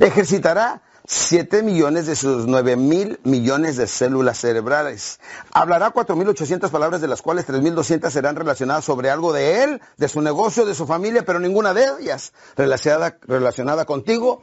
ejercitará 0.00 0.82
7 1.06 1.62
millones 1.62 2.06
de 2.06 2.16
sus 2.16 2.46
9 2.46 2.76
mil 2.76 3.20
millones 3.22 3.76
de 3.76 3.86
células 3.86 4.38
cerebrales. 4.38 5.20
Hablará 5.52 5.92
4.800 5.92 6.70
palabras, 6.70 7.02
de 7.02 7.08
las 7.08 7.20
cuales 7.20 7.46
3.200 7.46 8.08
serán 8.08 8.34
relacionadas 8.34 8.86
sobre 8.86 9.10
algo 9.10 9.34
de 9.34 9.62
él, 9.62 9.82
de 9.98 10.08
su 10.08 10.22
negocio, 10.22 10.64
de 10.64 10.74
su 10.74 10.86
familia, 10.86 11.22
pero 11.22 11.38
ninguna 11.38 11.74
de 11.74 11.84
ellas 12.00 12.32
relacionada, 12.56 13.18
relacionada 13.26 13.84
contigo 13.84 14.40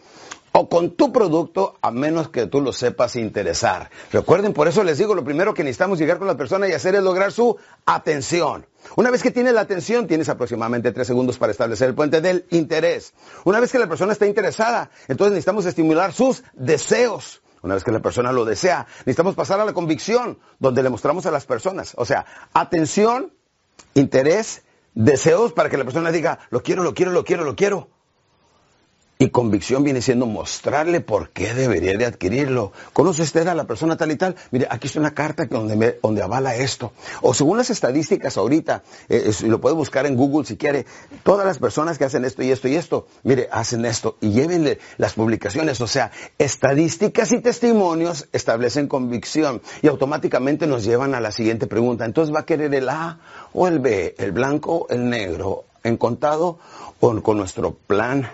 o 0.54 0.70
con 0.70 0.92
tu 0.92 1.12
producto 1.12 1.78
a 1.82 1.92
menos 1.92 2.30
que 2.30 2.48
tú 2.48 2.62
lo 2.62 2.74
sepas 2.74 3.16
interesar. 3.16 3.90
Recuerden, 4.12 4.54
por 4.54 4.68
eso 4.68 4.84
les 4.84 4.98
digo, 4.98 5.16
lo 5.16 5.24
primero 5.24 5.54
que 5.54 5.64
necesitamos 5.64 6.00
llegar 6.00 6.18
con 6.18 6.28
la 6.28 6.38
persona 6.38 6.68
y 6.68 6.74
hacer 6.74 6.96
es 6.96 7.04
lograr 7.04 7.32
su 7.32 7.58
atención. 7.86 8.66
Una 8.96 9.12
vez 9.12 9.24
que 9.24 9.32
tienes 9.32 9.54
la 9.54 9.62
atención, 9.62 10.08
tienes 10.08 10.30
aproximadamente 10.30 10.92
tres 10.92 11.08
segundos 11.08 11.38
para 11.38 11.52
establecer 11.52 11.90
el 11.90 11.96
puente 11.96 12.20
del 12.20 12.46
interés. 12.50 13.14
Una 13.46 13.60
vez 13.60 13.72
que 13.72 13.80
la 13.80 13.88
persona 13.88 14.14
está 14.14 14.26
interesada, 14.26 14.90
entonces 15.08 15.34
necesitamos 15.34 15.66
estimular 15.66 16.14
sus 16.14 16.44
deseos. 16.54 17.42
Una 17.62 17.76
vez 17.76 17.84
que 17.84 17.92
la 17.92 18.00
persona 18.00 18.32
lo 18.32 18.44
desea, 18.44 18.88
necesitamos 19.00 19.36
pasar 19.36 19.60
a 19.60 19.66
la 19.66 19.74
convicción, 19.74 20.40
donde 20.60 20.82
le 20.82 20.90
mostramos 20.90 21.28
a 21.28 21.32
las 21.32 21.46
personas. 21.46 21.94
O 21.96 22.06
sea, 22.06 22.26
atención, 22.54 23.32
interés, 23.94 24.64
deseos 24.96 25.54
para 25.54 25.70
que 25.70 25.78
la 25.78 25.84
persona 25.84 26.12
diga, 26.12 26.40
lo 26.50 26.64
quiero, 26.64 26.84
lo 26.84 26.96
quiero, 26.96 27.12
lo 27.12 27.24
quiero, 27.24 27.44
lo 27.44 27.56
quiero. 27.56 27.88
Y 29.22 29.30
convicción 29.30 29.84
viene 29.84 30.02
siendo 30.02 30.26
mostrarle 30.26 31.00
por 31.00 31.30
qué 31.30 31.54
debería 31.54 31.96
de 31.96 32.08
adquirirlo. 32.08 32.72
¿Conoce 32.92 33.22
usted 33.22 33.48
a 33.48 33.54
la 33.54 33.66
persona 33.66 33.96
tal 33.96 34.10
y 34.10 34.16
tal? 34.16 34.36
Mire, 34.50 34.66
aquí 34.68 34.88
está 34.88 35.00
una 35.00 35.14
carta 35.14 35.46
donde, 35.46 36.00
donde 36.02 36.24
avala 36.24 36.56
esto. 36.56 36.92
O 37.22 37.36
según 37.36 37.60
las 37.60 37.70
estadísticas 37.70 38.38
ahorita, 38.38 38.82
eh, 39.10 39.32
lo 39.44 39.62
puede 39.62 39.76
buscar 39.76 40.08
en 40.08 40.16
Google 40.16 40.44
si 40.48 40.58
quiere, 40.58 40.88
todas 41.22 41.46
las 41.46 41.60
personas 41.60 42.00
que 42.00 42.06
hacen 42.06 42.26
esto 42.26 42.42
y 42.42 42.50
esto 42.50 42.68
y 42.68 42.76
esto, 42.76 43.06
mire, 43.22 43.48
hacen 43.52 43.86
esto 43.86 44.18
y 44.22 44.32
llévenle 44.32 44.80
las 44.98 45.14
publicaciones. 45.14 45.80
O 45.82 45.88
sea, 45.88 46.10
estadísticas 46.40 47.32
y 47.32 47.42
testimonios 47.42 48.28
establecen 48.32 48.88
convicción 48.88 49.62
y 49.84 49.88
automáticamente 49.88 50.66
nos 50.66 50.84
llevan 50.84 51.14
a 51.14 51.22
la 51.22 51.32
siguiente 51.32 51.68
pregunta. 51.68 52.06
Entonces 52.06 52.34
va 52.34 52.40
a 52.40 52.46
querer 52.48 52.74
el 52.74 52.90
A 52.90 53.20
o 53.54 53.68
el 53.68 53.78
B, 53.78 54.16
el 54.18 54.32
blanco, 54.32 54.88
el 54.90 55.08
negro, 55.08 55.66
en 55.84 55.98
contado 55.98 56.58
o 57.00 57.22
con 57.22 57.38
nuestro 57.38 57.76
plan 57.76 58.28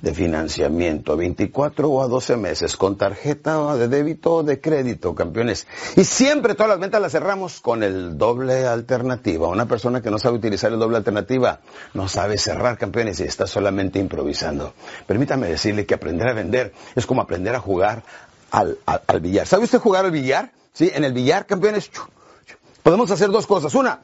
de 0.00 0.14
financiamiento, 0.14 1.16
24 1.16 1.88
o 1.88 2.02
a 2.02 2.08
12 2.08 2.36
meses, 2.36 2.76
con 2.76 2.96
tarjeta 2.96 3.76
de 3.76 3.88
débito 3.88 4.34
o 4.34 4.42
de 4.42 4.60
crédito, 4.60 5.14
campeones. 5.14 5.66
Y 5.96 6.04
siempre 6.04 6.54
todas 6.54 6.70
las 6.70 6.80
ventas 6.80 7.00
las 7.00 7.12
cerramos 7.12 7.60
con 7.60 7.82
el 7.82 8.18
doble 8.18 8.66
alternativa. 8.66 9.48
Una 9.48 9.66
persona 9.66 10.02
que 10.02 10.10
no 10.10 10.18
sabe 10.18 10.36
utilizar 10.36 10.72
el 10.72 10.78
doble 10.78 10.98
alternativa 10.98 11.60
no 11.94 12.08
sabe 12.08 12.38
cerrar, 12.38 12.78
campeones, 12.78 13.20
y 13.20 13.24
está 13.24 13.46
solamente 13.46 13.98
improvisando. 13.98 14.74
Permítame 15.06 15.48
decirle 15.48 15.86
que 15.86 15.94
aprender 15.94 16.28
a 16.28 16.32
vender 16.32 16.72
es 16.94 17.06
como 17.06 17.22
aprender 17.22 17.54
a 17.54 17.60
jugar 17.60 18.02
al, 18.50 18.78
al, 18.86 19.20
billar. 19.20 19.46
¿Sabe 19.46 19.64
usted 19.64 19.78
jugar 19.78 20.04
al 20.04 20.10
billar? 20.10 20.52
Sí, 20.72 20.90
en 20.94 21.04
el 21.04 21.12
billar, 21.12 21.46
campeones, 21.46 21.90
podemos 22.82 23.10
hacer 23.10 23.30
dos 23.30 23.46
cosas. 23.46 23.74
Una, 23.74 24.00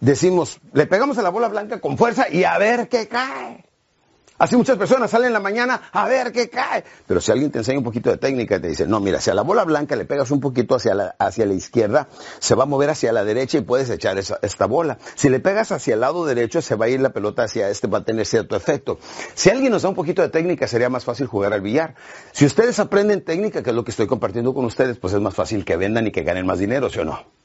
decimos, 0.00 0.58
le 0.72 0.86
pegamos 0.86 1.18
a 1.18 1.22
la 1.22 1.30
bola 1.30 1.48
blanca 1.48 1.80
con 1.80 1.98
fuerza 1.98 2.28
y 2.30 2.44
a 2.44 2.56
ver 2.58 2.88
qué 2.88 3.08
cae. 3.08 3.64
Así 4.36 4.56
muchas 4.56 4.76
personas 4.76 5.10
salen 5.10 5.28
en 5.28 5.32
la 5.32 5.40
mañana 5.40 5.80
a 5.92 6.06
ver 6.08 6.32
qué 6.32 6.48
cae. 6.48 6.84
Pero 7.06 7.20
si 7.20 7.30
alguien 7.30 7.52
te 7.52 7.58
enseña 7.58 7.78
un 7.78 7.84
poquito 7.84 8.10
de 8.10 8.16
técnica 8.16 8.56
y 8.56 8.60
te 8.60 8.68
dice, 8.68 8.86
no, 8.86 8.98
mira, 8.98 9.20
si 9.20 9.30
a 9.30 9.34
la 9.34 9.42
bola 9.42 9.64
blanca 9.64 9.94
le 9.94 10.04
pegas 10.06 10.32
un 10.32 10.40
poquito 10.40 10.74
hacia 10.74 10.94
la, 10.94 11.14
hacia 11.20 11.46
la 11.46 11.54
izquierda, 11.54 12.08
se 12.40 12.56
va 12.56 12.64
a 12.64 12.66
mover 12.66 12.90
hacia 12.90 13.12
la 13.12 13.24
derecha 13.24 13.58
y 13.58 13.60
puedes 13.60 13.88
echar 13.90 14.18
esta 14.18 14.66
bola. 14.66 14.98
Si 15.14 15.28
le 15.28 15.38
pegas 15.38 15.70
hacia 15.70 15.94
el 15.94 16.00
lado 16.00 16.24
derecho, 16.26 16.62
se 16.62 16.74
va 16.74 16.86
a 16.86 16.88
ir 16.88 17.00
la 17.00 17.10
pelota 17.10 17.44
hacia 17.44 17.68
este, 17.68 17.86
va 17.86 17.98
a 17.98 18.04
tener 18.04 18.26
cierto 18.26 18.56
efecto. 18.56 18.98
Si 19.34 19.50
alguien 19.50 19.70
nos 19.70 19.82
da 19.82 19.88
un 19.88 19.94
poquito 19.94 20.22
de 20.22 20.30
técnica, 20.30 20.66
sería 20.66 20.88
más 20.88 21.04
fácil 21.04 21.26
jugar 21.26 21.52
al 21.52 21.60
billar. 21.60 21.94
Si 22.32 22.44
ustedes 22.44 22.80
aprenden 22.80 23.24
técnica, 23.24 23.62
que 23.62 23.70
es 23.70 23.76
lo 23.76 23.84
que 23.84 23.92
estoy 23.92 24.08
compartiendo 24.08 24.52
con 24.52 24.64
ustedes, 24.64 24.98
pues 24.98 25.14
es 25.14 25.20
más 25.20 25.34
fácil 25.34 25.64
que 25.64 25.76
vendan 25.76 26.08
y 26.08 26.10
que 26.10 26.22
ganen 26.22 26.44
más 26.44 26.58
dinero, 26.58 26.90
¿sí 26.90 26.98
o 26.98 27.04
no? 27.04 27.43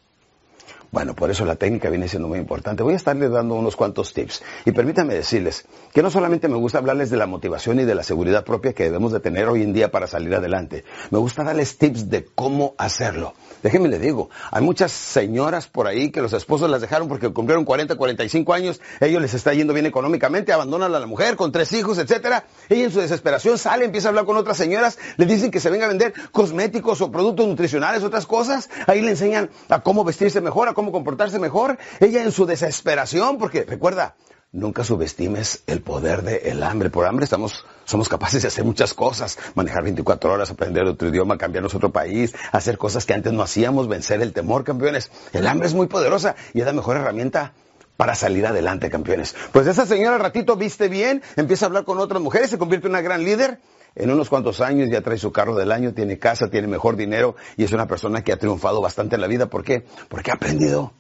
Bueno, 0.92 1.16
por 1.16 1.30
eso 1.30 1.46
la 1.46 1.56
técnica 1.56 1.90
viene 1.90 2.08
siendo 2.08 2.28
muy 2.28 2.40
importante. 2.40 2.82
Voy 2.82 2.94
a 2.94 2.98
estarles 2.98 3.30
dando 3.30 3.54
unos 3.54 3.76
cuantos 3.76 4.12
tips. 4.12 4.42
Y 4.66 4.72
permítanme 4.72 5.14
decirles 5.14 5.66
que 5.94 6.02
no 6.02 6.10
solamente 6.10 6.48
me 6.48 6.56
gusta 6.56 6.80
hablarles 6.80 7.12
de 7.12 7.18
la 7.18 7.28
motivación 7.28 7.80
y 7.80 7.86
de 7.86 7.94
la 7.94 8.02
seguridad 8.02 8.44
propia 8.44 8.74
que 8.74 8.86
debemos 8.86 9.12
de 9.12 9.20
tener 9.20 9.48
hoy 9.48 9.62
en 9.62 9.72
día 9.72 9.92
para 9.92 10.08
salir 10.08 10.34
adelante. 10.34 10.84
Me 11.12 11.20
gusta 11.20 11.44
darles 11.44 11.78
tips 11.78 12.10
de 12.10 12.26
cómo 12.26 12.74
hacerlo. 12.80 13.36
Déjenme 13.62 13.88
le 13.88 14.00
digo, 14.00 14.30
hay 14.52 14.64
muchas 14.64 14.92
señoras 14.92 15.68
por 15.68 15.86
ahí 15.86 16.12
que 16.12 16.22
los 16.22 16.34
esposos 16.34 16.70
las 16.70 16.82
dejaron 16.82 17.08
porque 17.08 17.30
cumplieron 17.30 17.66
40, 17.66 17.96
45 17.96 18.54
años, 18.54 18.82
ellos 19.00 19.22
les 19.22 19.34
está 19.34 19.54
yendo 19.54 19.74
bien 19.74 19.86
económicamente, 19.86 20.54
abandonan 20.54 20.96
a 20.96 21.00
la 21.00 21.06
mujer 21.06 21.36
con 21.36 21.52
tres 21.52 21.72
hijos, 21.74 21.98
etcétera. 22.00 22.46
Ella 22.70 22.86
en 22.86 22.92
su 22.92 23.00
desesperación 23.00 23.58
sale, 23.58 23.86
empieza 23.86 24.08
a 24.08 24.10
hablar 24.10 24.26
con 24.26 24.38
otras 24.38 24.58
señoras, 24.58 24.98
le 25.18 25.26
dicen 25.26 25.52
que 25.52 25.60
se 25.60 25.70
venga 25.70 25.86
a 25.86 25.90
vender 25.90 26.14
cosméticos 26.32 27.02
o 27.02 27.12
productos 27.12 27.48
nutricionales, 27.48 28.04
otras 28.04 28.26
cosas. 28.26 28.70
Ahí 28.88 29.02
le 29.02 29.12
enseñan 29.12 29.50
a 29.68 29.82
cómo 29.82 30.04
vestirse 30.04 30.42
mejor, 30.42 30.70
cómo 30.80 30.94
comportarse 30.94 31.40
mejor. 31.40 31.78
Ella 32.00 32.24
en 32.24 32.32
su 32.32 32.46
desesperación, 32.46 33.38
porque 33.38 33.66
recuerda, 33.66 34.16
Nunca 34.52 34.84
subestimes 34.84 35.62
el 35.68 35.84
poder 35.84 36.24
del 36.24 36.64
hambre. 36.64 36.90
Por 36.90 37.06
hambre 37.06 37.26
estamos, 37.26 37.66
somos 37.86 38.10
capaces 38.10 38.42
de 38.42 38.48
hacer 38.48 38.64
muchas 38.64 38.96
cosas. 38.96 39.38
Manejar 39.54 39.84
24 39.84 40.34
horas, 40.34 40.50
aprender 40.50 40.86
otro 40.86 41.10
idioma, 41.10 41.38
cambiarnos 41.38 41.76
otro 41.76 41.92
país, 41.92 42.34
hacer 42.52 42.80
cosas 42.80 43.06
que 43.06 43.14
antes 43.14 43.32
no 43.32 43.44
hacíamos, 43.44 43.88
vencer 43.88 44.24
el 44.24 44.34
temor, 44.34 44.64
campeones. 44.64 45.12
El 45.34 45.46
hambre 45.46 45.68
es 45.68 45.76
muy 45.76 45.86
poderosa 45.86 46.36
y 46.56 46.62
es 46.62 46.66
la 46.66 46.74
mejor 46.74 46.98
herramienta 46.98 47.54
para 47.96 48.16
salir 48.16 48.48
adelante, 48.48 48.90
campeones. 48.90 49.36
Pues 49.52 49.68
esa 49.68 49.86
señora 49.86 50.18
ratito 50.18 50.56
viste 50.56 50.88
bien, 50.88 51.22
empieza 51.36 51.66
a 51.66 51.68
hablar 51.68 51.84
con 51.84 52.00
otras 52.00 52.20
mujeres, 52.20 52.50
se 52.50 52.58
convierte 52.58 52.88
en 52.88 52.94
una 52.94 53.02
gran 53.02 53.24
líder. 53.24 53.60
En 53.96 54.12
unos 54.12 54.30
cuantos 54.30 54.62
años 54.62 54.90
ya 54.92 55.02
trae 55.02 55.18
su 55.18 55.32
carro 55.32 55.56
del 55.56 55.72
año, 55.72 55.94
tiene 55.94 56.20
casa, 56.20 56.50
tiene 56.50 56.68
mejor 56.68 56.96
dinero 56.96 57.36
y 57.58 57.64
es 57.64 57.72
una 57.72 57.88
persona 57.88 58.24
que 58.24 58.32
ha 58.32 58.38
triunfado 58.38 58.82
bastante 58.82 59.16
en 59.16 59.22
la 59.22 59.28
vida. 59.28 59.48
¿Por 59.48 59.64
qué? 59.64 59.86
Porque 60.08 60.32
ha 60.32 60.36
aprendido 60.36 60.94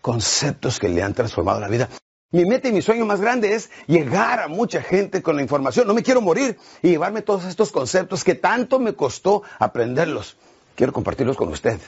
conceptos 0.00 0.78
que 0.78 0.88
le 0.88 1.02
han 1.02 1.14
transformado 1.14 1.60
la 1.60 1.68
vida. 1.68 1.88
Mi 2.32 2.44
meta 2.44 2.68
y 2.68 2.72
mi 2.72 2.82
sueño 2.82 3.06
más 3.06 3.20
grande 3.20 3.54
es 3.54 3.70
llegar 3.86 4.40
a 4.40 4.48
mucha 4.48 4.82
gente 4.82 5.22
con 5.22 5.36
la 5.36 5.42
información. 5.42 5.86
No 5.86 5.94
me 5.94 6.02
quiero 6.02 6.20
morir 6.20 6.58
y 6.82 6.90
llevarme 6.90 7.22
todos 7.22 7.44
estos 7.44 7.72
conceptos 7.72 8.24
que 8.24 8.34
tanto 8.34 8.78
me 8.78 8.94
costó 8.94 9.42
aprenderlos. 9.58 10.36
Quiero 10.74 10.92
compartirlos 10.92 11.36
con 11.36 11.48
usted 11.48 11.80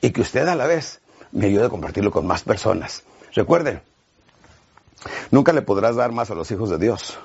y 0.00 0.10
que 0.10 0.20
usted 0.20 0.46
a 0.46 0.54
la 0.54 0.66
vez 0.66 1.00
me 1.32 1.46
ayude 1.46 1.66
a 1.66 1.68
compartirlo 1.68 2.10
con 2.10 2.26
más 2.26 2.42
personas. 2.42 3.02
Recuerden, 3.34 3.82
nunca 5.30 5.52
le 5.52 5.62
podrás 5.62 5.96
dar 5.96 6.12
más 6.12 6.30
a 6.30 6.34
los 6.34 6.50
hijos 6.50 6.70
de 6.70 6.78
Dios 6.78 7.18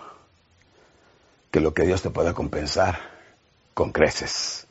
que 1.54 1.60
lo 1.60 1.76
que 1.76 1.86
Dios 1.86 2.02
te 2.02 2.10
pueda 2.10 2.34
compensar 2.34 2.98
con 3.76 3.92
creces. 3.92 4.66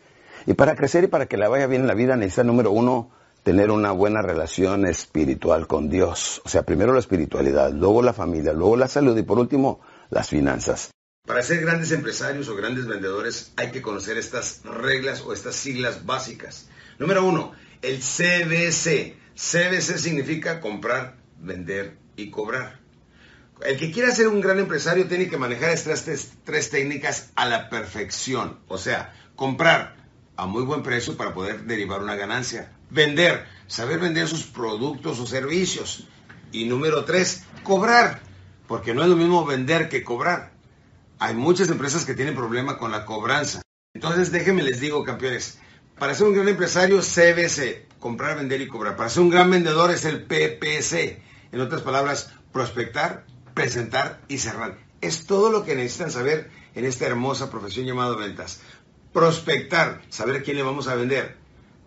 Y 0.46 0.54
para 0.54 0.74
crecer 0.74 1.04
y 1.04 1.06
para 1.06 1.26
que 1.26 1.36
le 1.36 1.46
vaya 1.46 1.68
bien 1.68 1.82
en 1.82 1.86
la 1.86 1.94
vida 1.94 2.16
necesita, 2.16 2.42
número 2.42 2.72
uno, 2.72 3.08
tener 3.44 3.70
una 3.70 3.92
buena 3.92 4.20
relación 4.20 4.84
espiritual 4.84 5.68
con 5.68 5.88
Dios. 5.88 6.42
O 6.44 6.48
sea, 6.48 6.64
primero 6.64 6.92
la 6.92 6.98
espiritualidad, 6.98 7.70
luego 7.70 8.02
la 8.02 8.12
familia, 8.12 8.52
luego 8.52 8.76
la 8.76 8.88
salud 8.88 9.16
y 9.16 9.22
por 9.22 9.38
último 9.38 9.80
las 10.10 10.28
finanzas. 10.28 10.90
Para 11.24 11.44
ser 11.44 11.60
grandes 11.60 11.92
empresarios 11.92 12.48
o 12.48 12.56
grandes 12.56 12.88
vendedores 12.88 13.52
hay 13.54 13.70
que 13.70 13.80
conocer 13.80 14.18
estas 14.18 14.62
reglas 14.64 15.20
o 15.20 15.32
estas 15.32 15.54
siglas 15.54 16.04
básicas. 16.04 16.68
Número 16.98 17.24
uno, 17.24 17.52
el 17.80 17.98
CBC. 18.00 19.14
CBC 19.36 19.98
significa 19.98 20.60
comprar, 20.60 21.14
vender 21.38 21.96
y 22.16 22.28
cobrar. 22.30 22.81
El 23.64 23.78
que 23.78 23.92
quiera 23.92 24.14
ser 24.14 24.28
un 24.28 24.40
gran 24.40 24.59
empresario 24.59 25.07
tiene 25.07 25.28
que 25.28 25.38
manejar 25.38 25.71
estas 25.71 26.04
tres, 26.45 26.71
técnicas 26.71 27.31
a 27.37 27.47
la 27.47 27.69
perfección. 27.69 28.59
O 28.69 28.78
sea, 28.78 29.14
comprar 29.37 29.97
a 30.37 30.47
muy 30.47 30.62
buen 30.62 30.83
precio 30.83 31.16
para 31.16 31.35
poder 31.35 31.64
derivar 31.64 32.02
una 32.02 32.16
ganancia 32.16 32.73
Vender, 32.92 33.47
saber 33.69 34.00
vender 34.00 34.28
sus 34.28 34.42
productos 34.42 35.19
o 35.19 35.26
servicios. 35.26 36.07
Y 36.50 36.66
número 36.66 37.07
tres, 37.07 37.45
cobrar, 37.62 38.21
porque 38.69 38.92
no 38.92 39.02
es 39.02 39.09
lo 39.09 39.16
mismo 39.16 39.47
vender 39.47 39.88
que 39.88 40.04
cobrar. 40.04 40.52
Hay 41.19 41.35
muchas 41.35 41.71
empresas 41.71 42.04
que 42.04 42.12
tienen 42.12 42.35
problema 42.35 42.76
con 42.76 42.92
la 42.92 43.07
cobranza. 43.07 43.62
Entonces 43.95 44.31
déjenme 44.31 44.62
les 44.62 44.78
digo, 44.78 45.04
campeones, 45.04 45.59
para 45.99 46.14
ser 46.14 46.26
un 46.26 46.35
gran 46.35 46.49
empresario, 46.49 47.00
CBC, 47.00 47.99
comprar, 47.99 48.37
vender 48.37 48.61
y 48.61 48.69
cobrar. 48.69 48.95
Para 48.95 49.09
ser 49.09 49.23
un 49.23 49.31
gran 49.31 49.50
vendedor 49.50 49.90
es 49.90 50.04
el 50.04 50.25
PPC. 50.25 51.23
En 51.52 51.61
otras 51.62 51.81
palabras, 51.81 52.31
prospectar, 52.52 53.25
presentar 53.54 54.21
y 54.28 54.38
cerrar. 54.38 54.78
Es 55.00 55.26
todo 55.26 55.50
lo 55.50 55.64
que 55.64 55.75
necesitan 55.75 56.11
saber 56.11 56.50
en 56.75 56.85
esta 56.85 57.06
hermosa 57.06 57.50
profesión 57.50 57.87
llamada 57.87 58.16
ventas. 58.16 58.61
Prospectar, 59.12 60.02
saber 60.09 60.42
quién 60.42 60.56
le 60.56 60.62
vamos 60.62 60.88
a 60.88 60.94
vender 60.94 61.42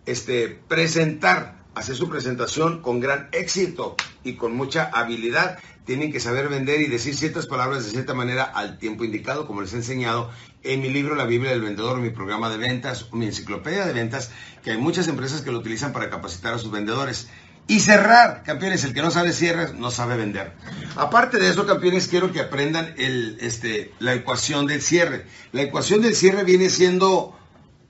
este, 0.06 0.48
presentar, 0.68 1.64
hacer 1.74 1.96
su 1.96 2.08
presentación 2.08 2.80
con 2.80 3.00
gran 3.00 3.28
éxito 3.32 3.96
y 4.24 4.34
con 4.34 4.56
mucha 4.56 4.84
habilidad. 4.84 5.58
Tienen 5.84 6.10
que 6.10 6.20
saber 6.20 6.48
vender 6.48 6.80
y 6.80 6.86
decir 6.86 7.14
ciertas 7.14 7.46
palabras 7.46 7.84
de 7.84 7.90
cierta 7.90 8.14
manera 8.14 8.44
al 8.44 8.78
tiempo 8.78 9.04
indicado, 9.04 9.46
como 9.46 9.60
les 9.60 9.72
he 9.72 9.76
enseñado 9.76 10.30
en 10.62 10.80
mi 10.80 10.88
libro 10.88 11.14
La 11.14 11.26
Biblia 11.26 11.50
del 11.50 11.60
Vendedor, 11.60 11.98
mi 11.98 12.10
programa 12.10 12.50
de 12.50 12.56
ventas, 12.56 13.12
mi 13.12 13.26
enciclopedia 13.26 13.84
de 13.84 13.92
ventas, 13.92 14.30
que 14.64 14.72
hay 14.72 14.78
muchas 14.78 15.06
empresas 15.06 15.42
que 15.42 15.52
lo 15.52 15.58
utilizan 15.58 15.92
para 15.92 16.10
capacitar 16.10 16.54
a 16.54 16.58
sus 16.58 16.70
vendedores. 16.70 17.28
Y 17.68 17.80
cerrar, 17.80 18.44
campeones, 18.44 18.84
el 18.84 18.94
que 18.94 19.02
no 19.02 19.10
sabe 19.10 19.32
cierre 19.32 19.72
no 19.74 19.90
sabe 19.90 20.16
vender. 20.16 20.52
Aparte 20.94 21.38
de 21.38 21.50
eso, 21.50 21.66
campeones, 21.66 22.06
quiero 22.06 22.32
que 22.32 22.40
aprendan 22.40 22.94
el, 22.96 23.38
este, 23.40 23.92
la 23.98 24.14
ecuación 24.14 24.66
del 24.66 24.80
cierre. 24.80 25.26
La 25.50 25.62
ecuación 25.62 26.00
del 26.00 26.14
cierre 26.14 26.44
viene 26.44 26.70
siendo 26.70 27.36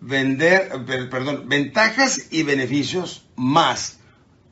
vender, 0.00 0.71
perdón, 1.11 1.49
ventajas 1.49 2.28
y 2.30 2.42
beneficios 2.42 3.26
más 3.37 3.99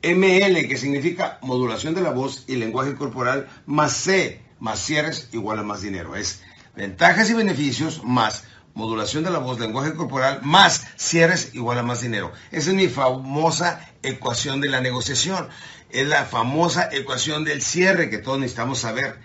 ML, 0.03 0.67
que 0.67 0.77
significa 0.77 1.39
modulación 1.41 1.95
de 1.95 2.01
la 2.01 2.11
voz 2.11 2.43
y 2.47 2.57
lenguaje 2.57 2.93
corporal, 2.95 3.47
más 3.65 3.93
C, 3.93 4.43
más 4.59 4.79
cierres 4.79 5.29
igual 5.31 5.57
a 5.57 5.63
más 5.63 5.81
dinero. 5.81 6.15
Es 6.15 6.43
ventajas 6.75 7.31
y 7.31 7.33
beneficios 7.33 8.03
más 8.03 8.43
modulación 8.75 9.23
de 9.23 9.31
la 9.31 9.39
voz, 9.39 9.59
lenguaje 9.59 9.93
corporal, 9.95 10.41
más 10.43 10.85
cierres 10.97 11.51
igual 11.53 11.79
a 11.79 11.83
más 11.83 12.01
dinero. 12.01 12.31
Esa 12.51 12.69
es 12.69 12.75
mi 12.75 12.87
famosa 12.87 13.89
ecuación 14.03 14.61
de 14.61 14.69
la 14.69 14.81
negociación. 14.81 15.47
Es 15.89 16.07
la 16.07 16.25
famosa 16.25 16.89
ecuación 16.91 17.45
del 17.45 17.61
cierre 17.61 18.09
que 18.09 18.17
todos 18.17 18.37
necesitamos 18.37 18.79
saber. 18.79 19.17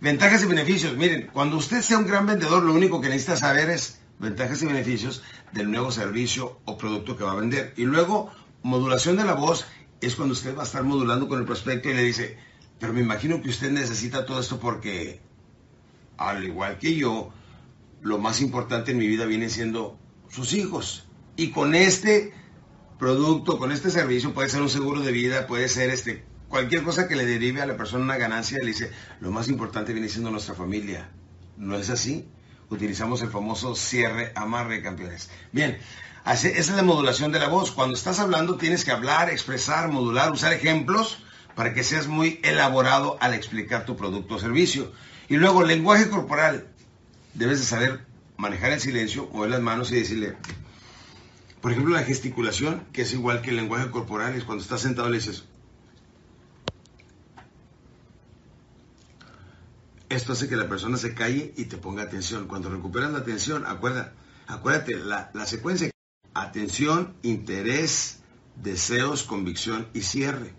Ventajas 0.00 0.42
y 0.42 0.46
beneficios. 0.46 0.96
Miren, 0.96 1.28
cuando 1.32 1.58
usted 1.58 1.82
sea 1.82 1.98
un 1.98 2.06
gran 2.06 2.26
vendedor, 2.26 2.62
lo 2.62 2.72
único 2.72 3.00
que 3.00 3.08
necesita 3.08 3.36
saber 3.36 3.70
es 3.70 4.00
ventajas 4.18 4.62
y 4.62 4.66
beneficios 4.66 5.22
del 5.52 5.70
nuevo 5.70 5.92
servicio 5.92 6.58
o 6.64 6.78
producto 6.78 7.16
que 7.16 7.24
va 7.24 7.32
a 7.32 7.36
vender. 7.36 7.74
Y 7.76 7.84
luego, 7.84 8.32
modulación 8.62 9.16
de 9.16 9.24
la 9.24 9.34
voz 9.34 9.66
es 10.00 10.16
cuando 10.16 10.32
usted 10.32 10.56
va 10.56 10.62
a 10.62 10.66
estar 10.66 10.82
modulando 10.82 11.28
con 11.28 11.38
el 11.38 11.44
prospecto 11.44 11.90
y 11.90 11.94
le 11.94 12.02
dice, 12.02 12.38
Pero 12.80 12.94
me 12.94 13.02
imagino 13.02 13.42
que 13.42 13.50
usted 13.50 13.70
necesita 13.70 14.24
todo 14.24 14.40
esto 14.40 14.58
porque, 14.58 15.20
al 16.16 16.42
igual 16.42 16.78
que 16.78 16.94
yo, 16.94 17.32
lo 18.04 18.18
más 18.18 18.42
importante 18.42 18.92
en 18.92 18.98
mi 18.98 19.08
vida 19.08 19.24
viene 19.24 19.48
siendo 19.48 19.98
sus 20.28 20.52
hijos. 20.52 21.08
Y 21.36 21.50
con 21.50 21.74
este 21.74 22.34
producto, 22.98 23.58
con 23.58 23.72
este 23.72 23.90
servicio, 23.90 24.34
puede 24.34 24.50
ser 24.50 24.60
un 24.60 24.68
seguro 24.68 25.00
de 25.00 25.10
vida, 25.10 25.46
puede 25.46 25.70
ser 25.70 25.88
este, 25.88 26.22
cualquier 26.48 26.82
cosa 26.82 27.08
que 27.08 27.16
le 27.16 27.24
derive 27.24 27.62
a 27.62 27.66
la 27.66 27.78
persona 27.78 28.04
una 28.04 28.18
ganancia, 28.18 28.58
le 28.58 28.66
dice, 28.66 28.90
lo 29.20 29.30
más 29.30 29.48
importante 29.48 29.94
viene 29.94 30.10
siendo 30.10 30.30
nuestra 30.30 30.54
familia. 30.54 31.08
¿No 31.56 31.76
es 31.76 31.88
así? 31.88 32.28
Utilizamos 32.68 33.22
el 33.22 33.30
famoso 33.30 33.74
cierre 33.74 34.32
amarre, 34.34 34.82
campeones. 34.82 35.30
Bien, 35.50 35.78
esa 36.26 36.48
es 36.48 36.68
la 36.68 36.82
modulación 36.82 37.32
de 37.32 37.38
la 37.38 37.48
voz. 37.48 37.72
Cuando 37.72 37.94
estás 37.94 38.20
hablando 38.20 38.56
tienes 38.56 38.84
que 38.84 38.90
hablar, 38.90 39.30
expresar, 39.30 39.90
modular, 39.90 40.30
usar 40.30 40.52
ejemplos 40.52 41.22
para 41.54 41.72
que 41.72 41.82
seas 41.82 42.06
muy 42.06 42.38
elaborado 42.42 43.16
al 43.22 43.32
explicar 43.32 43.86
tu 43.86 43.96
producto 43.96 44.34
o 44.34 44.38
servicio. 44.38 44.92
Y 45.26 45.36
luego, 45.36 45.62
lenguaje 45.62 46.10
corporal. 46.10 46.73
Debes 47.34 47.60
de 47.60 47.66
saber 47.66 48.06
manejar 48.36 48.72
el 48.72 48.80
silencio, 48.80 49.28
mover 49.32 49.50
las 49.50 49.60
manos 49.60 49.90
y 49.90 49.96
decirle, 49.96 50.36
por 51.60 51.72
ejemplo, 51.72 51.94
la 51.94 52.04
gesticulación, 52.04 52.86
que 52.92 53.02
es 53.02 53.12
igual 53.12 53.40
que 53.40 53.50
el 53.50 53.56
lenguaje 53.56 53.90
corporal, 53.90 54.34
es 54.34 54.44
cuando 54.44 54.62
estás 54.62 54.82
sentado 54.82 55.08
le 55.08 55.16
dices, 55.16 55.44
esto 60.10 60.32
hace 60.32 60.48
que 60.48 60.56
la 60.56 60.68
persona 60.68 60.96
se 60.96 61.14
calle 61.14 61.52
y 61.56 61.64
te 61.64 61.76
ponga 61.76 62.02
atención. 62.02 62.46
Cuando 62.46 62.70
recuperas 62.70 63.10
la 63.12 63.18
atención, 63.18 63.64
acuérdate, 63.66 64.14
acuérdate 64.46 64.96
la, 64.96 65.30
la 65.34 65.46
secuencia, 65.46 65.90
atención, 66.34 67.14
interés, 67.22 68.20
deseos, 68.62 69.22
convicción 69.22 69.88
y 69.92 70.02
cierre. 70.02 70.54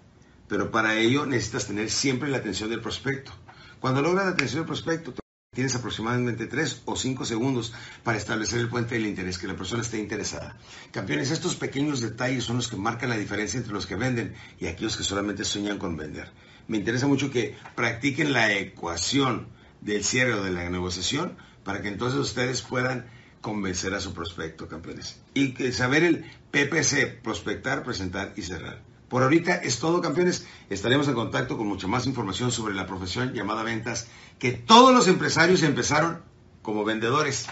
Pero 0.48 0.72
para 0.72 0.98
ello 0.98 1.26
necesitas 1.26 1.68
tener 1.68 1.90
siempre 1.90 2.30
la 2.30 2.38
atención 2.38 2.70
del 2.70 2.82
prospecto. 2.82 3.32
Cuando 3.80 4.02
logras 4.02 4.26
la 4.26 4.32
atención 4.32 4.62
del 4.62 4.68
prospecto, 4.68 5.14
tienes 5.56 5.74
aproximadamente 5.74 6.46
3 6.46 6.84
o 6.86 6.96
5 6.96 7.26
segundos 7.26 7.74
para 8.04 8.18
establecer 8.18 8.60
el 8.60 8.70
puente 8.70 8.94
del 8.94 9.08
interés, 9.08 9.40
que 9.40 9.48
la 9.48 9.56
persona 9.56 9.82
esté 9.82 9.98
interesada. 9.98 10.56
Campeones, 10.92 11.32
estos 11.32 11.56
pequeños 11.56 12.02
detalles 12.02 12.44
son 12.44 12.58
los 12.58 12.68
que 12.68 12.76
marcan 12.76 13.10
la 13.10 13.18
diferencia 13.18 13.58
entre 13.58 13.74
los 13.74 13.88
que 13.88 13.96
venden 13.96 14.36
y 14.60 14.68
aquellos 14.68 14.98
que 14.98 15.04
solamente 15.04 15.46
sueñan 15.46 15.80
con 15.80 15.98
vender. 15.98 16.30
Me 16.68 16.78
interesa 16.78 17.08
mucho 17.08 17.32
que 17.32 17.56
practiquen 17.76 18.34
la 18.34 18.52
ecuación 18.54 19.48
del 19.82 20.04
cierre 20.04 20.34
o 20.34 20.44
de 20.44 20.52
la 20.52 20.70
negociación 20.70 21.38
para 21.64 21.82
que 21.82 21.88
entonces 21.88 22.20
ustedes 22.20 22.62
puedan 22.62 23.08
convencer 23.40 23.94
a 23.94 24.00
su 24.02 24.14
prospecto, 24.14 24.68
campeones. 24.68 25.22
Y 25.34 25.54
saber 25.72 26.04
el 26.04 26.26
PPC, 26.52 27.22
prospectar, 27.22 27.84
presentar 27.84 28.34
y 28.36 28.42
cerrar. 28.42 28.82
Por 29.10 29.24
ahorita 29.24 29.56
es 29.56 29.80
todo, 29.80 30.02
campeones. 30.02 30.48
Estaremos 30.70 31.08
en 31.08 31.14
contacto 31.14 31.58
con 31.58 31.68
mucha 31.68 31.88
más 31.88 32.08
información 32.08 32.52
sobre 32.52 32.74
la 32.74 32.88
profesión 32.88 33.34
llamada 33.34 33.64
ventas, 33.64 34.08
que 34.40 34.52
todos 34.52 34.94
los 34.94 35.08
empresarios 35.08 35.64
empezaron 35.64 36.22
como 36.62 36.84
vendedores. 36.84 37.46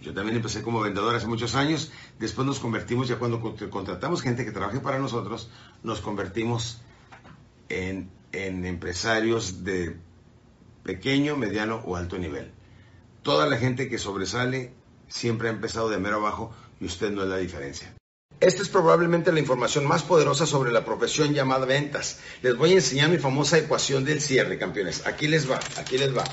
Yo 0.00 0.14
también 0.14 0.36
empecé 0.36 0.62
como 0.62 0.80
vendedor 0.80 1.14
hace 1.14 1.26
muchos 1.26 1.54
años. 1.54 1.92
Después 2.18 2.46
nos 2.46 2.58
convertimos, 2.58 3.06
ya 3.08 3.18
cuando 3.18 3.40
contratamos 3.70 4.22
gente 4.22 4.44
que 4.44 4.50
trabaje 4.50 4.80
para 4.80 4.98
nosotros, 4.98 5.50
nos 5.82 6.00
convertimos 6.00 6.80
en, 7.68 8.10
en 8.32 8.64
empresarios 8.64 9.62
de 9.62 9.96
pequeño, 10.82 11.36
mediano 11.36 11.82
o 11.84 11.96
alto 11.96 12.18
nivel. 12.18 12.50
Toda 13.22 13.46
la 13.46 13.58
gente 13.58 13.88
que 13.88 13.98
sobresale 13.98 14.72
siempre 15.08 15.48
ha 15.48 15.52
empezado 15.52 15.90
de 15.90 15.98
mero 15.98 16.16
abajo 16.16 16.52
y 16.80 16.86
usted 16.86 17.10
no 17.10 17.22
es 17.22 17.28
la 17.28 17.36
diferencia. 17.36 17.94
Esta 18.40 18.62
es 18.62 18.70
probablemente 18.70 19.32
la 19.32 19.40
información 19.40 19.84
más 19.84 20.02
poderosa 20.02 20.46
sobre 20.46 20.72
la 20.72 20.82
profesión 20.82 21.34
llamada 21.34 21.66
ventas. 21.66 22.20
Les 22.40 22.56
voy 22.56 22.70
a 22.70 22.76
enseñar 22.76 23.10
mi 23.10 23.18
famosa 23.18 23.58
ecuación 23.58 24.06
del 24.06 24.22
cierre, 24.22 24.56
campeones. 24.56 25.06
Aquí 25.06 25.28
les 25.28 25.50
va, 25.50 25.60
aquí 25.76 25.98
les 25.98 26.16
va. 26.16 26.24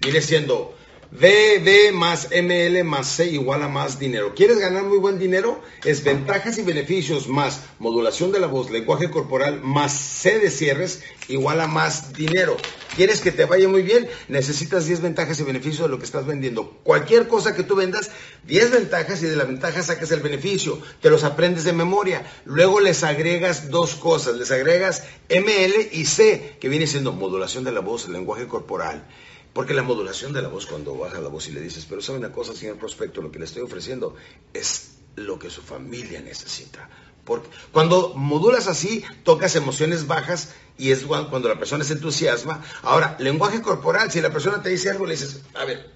Viene 0.00 0.20
siendo 0.20 0.76
VB 1.12 1.92
más 1.92 2.28
ML 2.30 2.84
más 2.84 3.08
C 3.08 3.26
igual 3.26 3.64
a 3.64 3.68
más 3.68 3.98
dinero. 3.98 4.32
¿Quieres 4.32 4.60
ganar 4.60 4.84
muy 4.84 4.98
buen 4.98 5.18
dinero? 5.18 5.60
Es 5.84 6.04
ventajas 6.04 6.56
y 6.58 6.62
beneficios 6.62 7.26
más 7.26 7.62
modulación 7.80 8.30
de 8.30 8.38
la 8.38 8.46
voz, 8.46 8.70
lenguaje 8.70 9.10
corporal 9.10 9.60
más 9.60 9.92
C 9.92 10.38
de 10.38 10.50
cierres 10.50 11.02
igual 11.26 11.60
a 11.60 11.66
más 11.66 12.12
dinero. 12.12 12.56
¿Quieres 12.94 13.20
que 13.20 13.32
te 13.32 13.44
vaya 13.44 13.68
muy 13.68 13.82
bien? 13.82 14.08
Necesitas 14.28 14.86
10 14.86 15.00
ventajas 15.00 15.40
y 15.40 15.42
beneficios 15.42 15.82
de 15.82 15.88
lo 15.88 15.98
que 15.98 16.04
estás 16.04 16.26
vendiendo. 16.26 16.78
Cualquier 16.84 17.26
cosa 17.26 17.56
que 17.56 17.64
tú 17.64 17.74
vendas, 17.74 18.12
10 18.46 18.70
ventajas 18.70 19.20
y 19.24 19.26
de 19.26 19.36
la 19.36 19.44
ventaja 19.44 19.82
sacas 19.82 20.12
el 20.12 20.20
beneficio. 20.20 20.80
Te 21.00 21.10
los 21.10 21.24
aprendes 21.24 21.64
de 21.64 21.72
memoria. 21.72 22.24
Luego 22.44 22.78
les 22.78 23.02
agregas 23.02 23.70
dos 23.70 23.96
cosas. 23.96 24.36
Les 24.36 24.52
agregas 24.52 25.04
ML 25.28 25.88
y 25.90 26.04
C, 26.04 26.56
que 26.60 26.68
viene 26.68 26.86
siendo 26.86 27.10
modulación 27.12 27.64
de 27.64 27.72
la 27.72 27.80
voz, 27.80 28.08
lenguaje 28.08 28.46
corporal. 28.46 29.04
Porque 29.52 29.74
la 29.74 29.82
modulación 29.82 30.32
de 30.32 30.42
la 30.42 30.48
voz, 30.48 30.66
cuando 30.66 30.96
baja 30.96 31.20
la 31.20 31.28
voz 31.28 31.48
y 31.48 31.52
le 31.52 31.60
dices, 31.60 31.86
pero 31.88 32.00
sabe 32.00 32.18
una 32.18 32.32
cosa, 32.32 32.54
señor 32.54 32.76
prospecto, 32.78 33.20
lo 33.20 33.32
que 33.32 33.38
le 33.38 33.46
estoy 33.46 33.62
ofreciendo 33.62 34.14
es 34.54 34.92
lo 35.16 35.38
que 35.38 35.50
su 35.50 35.62
familia 35.62 36.20
necesita. 36.20 36.88
Porque 37.24 37.48
cuando 37.72 38.14
modulas 38.14 38.68
así, 38.68 39.04
tocas 39.24 39.56
emociones 39.56 40.06
bajas 40.06 40.54
y 40.78 40.92
es 40.92 41.04
cuando 41.04 41.48
la 41.48 41.58
persona 41.58 41.84
se 41.84 41.94
entusiasma. 41.94 42.62
Ahora, 42.82 43.16
lenguaje 43.18 43.60
corporal, 43.60 44.10
si 44.10 44.20
la 44.20 44.32
persona 44.32 44.62
te 44.62 44.70
dice 44.70 44.90
algo, 44.90 45.04
le 45.04 45.12
dices, 45.12 45.40
a 45.54 45.64
ver, 45.64 45.90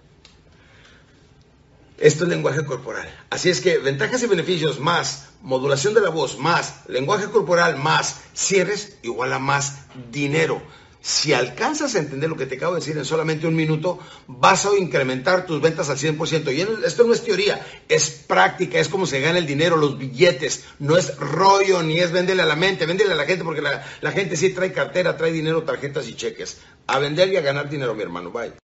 esto 1.98 2.24
es 2.24 2.30
lenguaje 2.30 2.64
corporal. 2.64 3.08
Así 3.30 3.50
es 3.50 3.60
que 3.60 3.78
ventajas 3.78 4.22
y 4.22 4.26
beneficios 4.26 4.80
más 4.80 5.28
modulación 5.42 5.94
de 5.94 6.00
la 6.00 6.08
voz 6.08 6.38
más 6.38 6.80
lenguaje 6.88 7.26
corporal 7.26 7.76
más 7.76 8.16
cierres 8.34 8.96
igual 9.02 9.32
a 9.32 9.38
más 9.38 9.84
dinero. 10.10 10.62
Si 11.06 11.34
alcanzas 11.34 11.94
a 11.94 11.98
entender 11.98 12.30
lo 12.30 12.36
que 12.36 12.46
te 12.46 12.56
acabo 12.56 12.72
de 12.72 12.80
decir 12.80 12.96
en 12.96 13.04
solamente 13.04 13.46
un 13.46 13.54
minuto, 13.54 13.98
vas 14.26 14.64
a 14.64 14.74
incrementar 14.74 15.44
tus 15.44 15.60
ventas 15.60 15.90
al 15.90 15.98
100%. 15.98 16.50
Y 16.54 16.86
esto 16.86 17.04
no 17.04 17.12
es 17.12 17.22
teoría, 17.22 17.60
es 17.90 18.08
práctica, 18.08 18.78
es 18.78 18.88
como 18.88 19.06
se 19.06 19.20
gana 19.20 19.36
el 19.36 19.44
dinero, 19.44 19.76
los 19.76 19.98
billetes. 19.98 20.64
No 20.78 20.96
es 20.96 21.14
rollo 21.18 21.82
ni 21.82 21.98
es 21.98 22.10
venderle 22.10 22.44
a 22.44 22.46
la 22.46 22.56
mente, 22.56 22.86
véndele 22.86 23.12
a 23.12 23.16
la 23.16 23.26
gente 23.26 23.44
porque 23.44 23.60
la, 23.60 23.84
la 24.00 24.12
gente 24.12 24.34
sí 24.34 24.48
trae 24.54 24.72
cartera, 24.72 25.14
trae 25.14 25.30
dinero, 25.30 25.62
tarjetas 25.64 26.08
y 26.08 26.14
cheques. 26.14 26.62
A 26.86 26.98
vender 26.98 27.28
y 27.28 27.36
a 27.36 27.42
ganar 27.42 27.68
dinero, 27.68 27.94
mi 27.94 28.00
hermano. 28.00 28.30
Bye. 28.30 28.63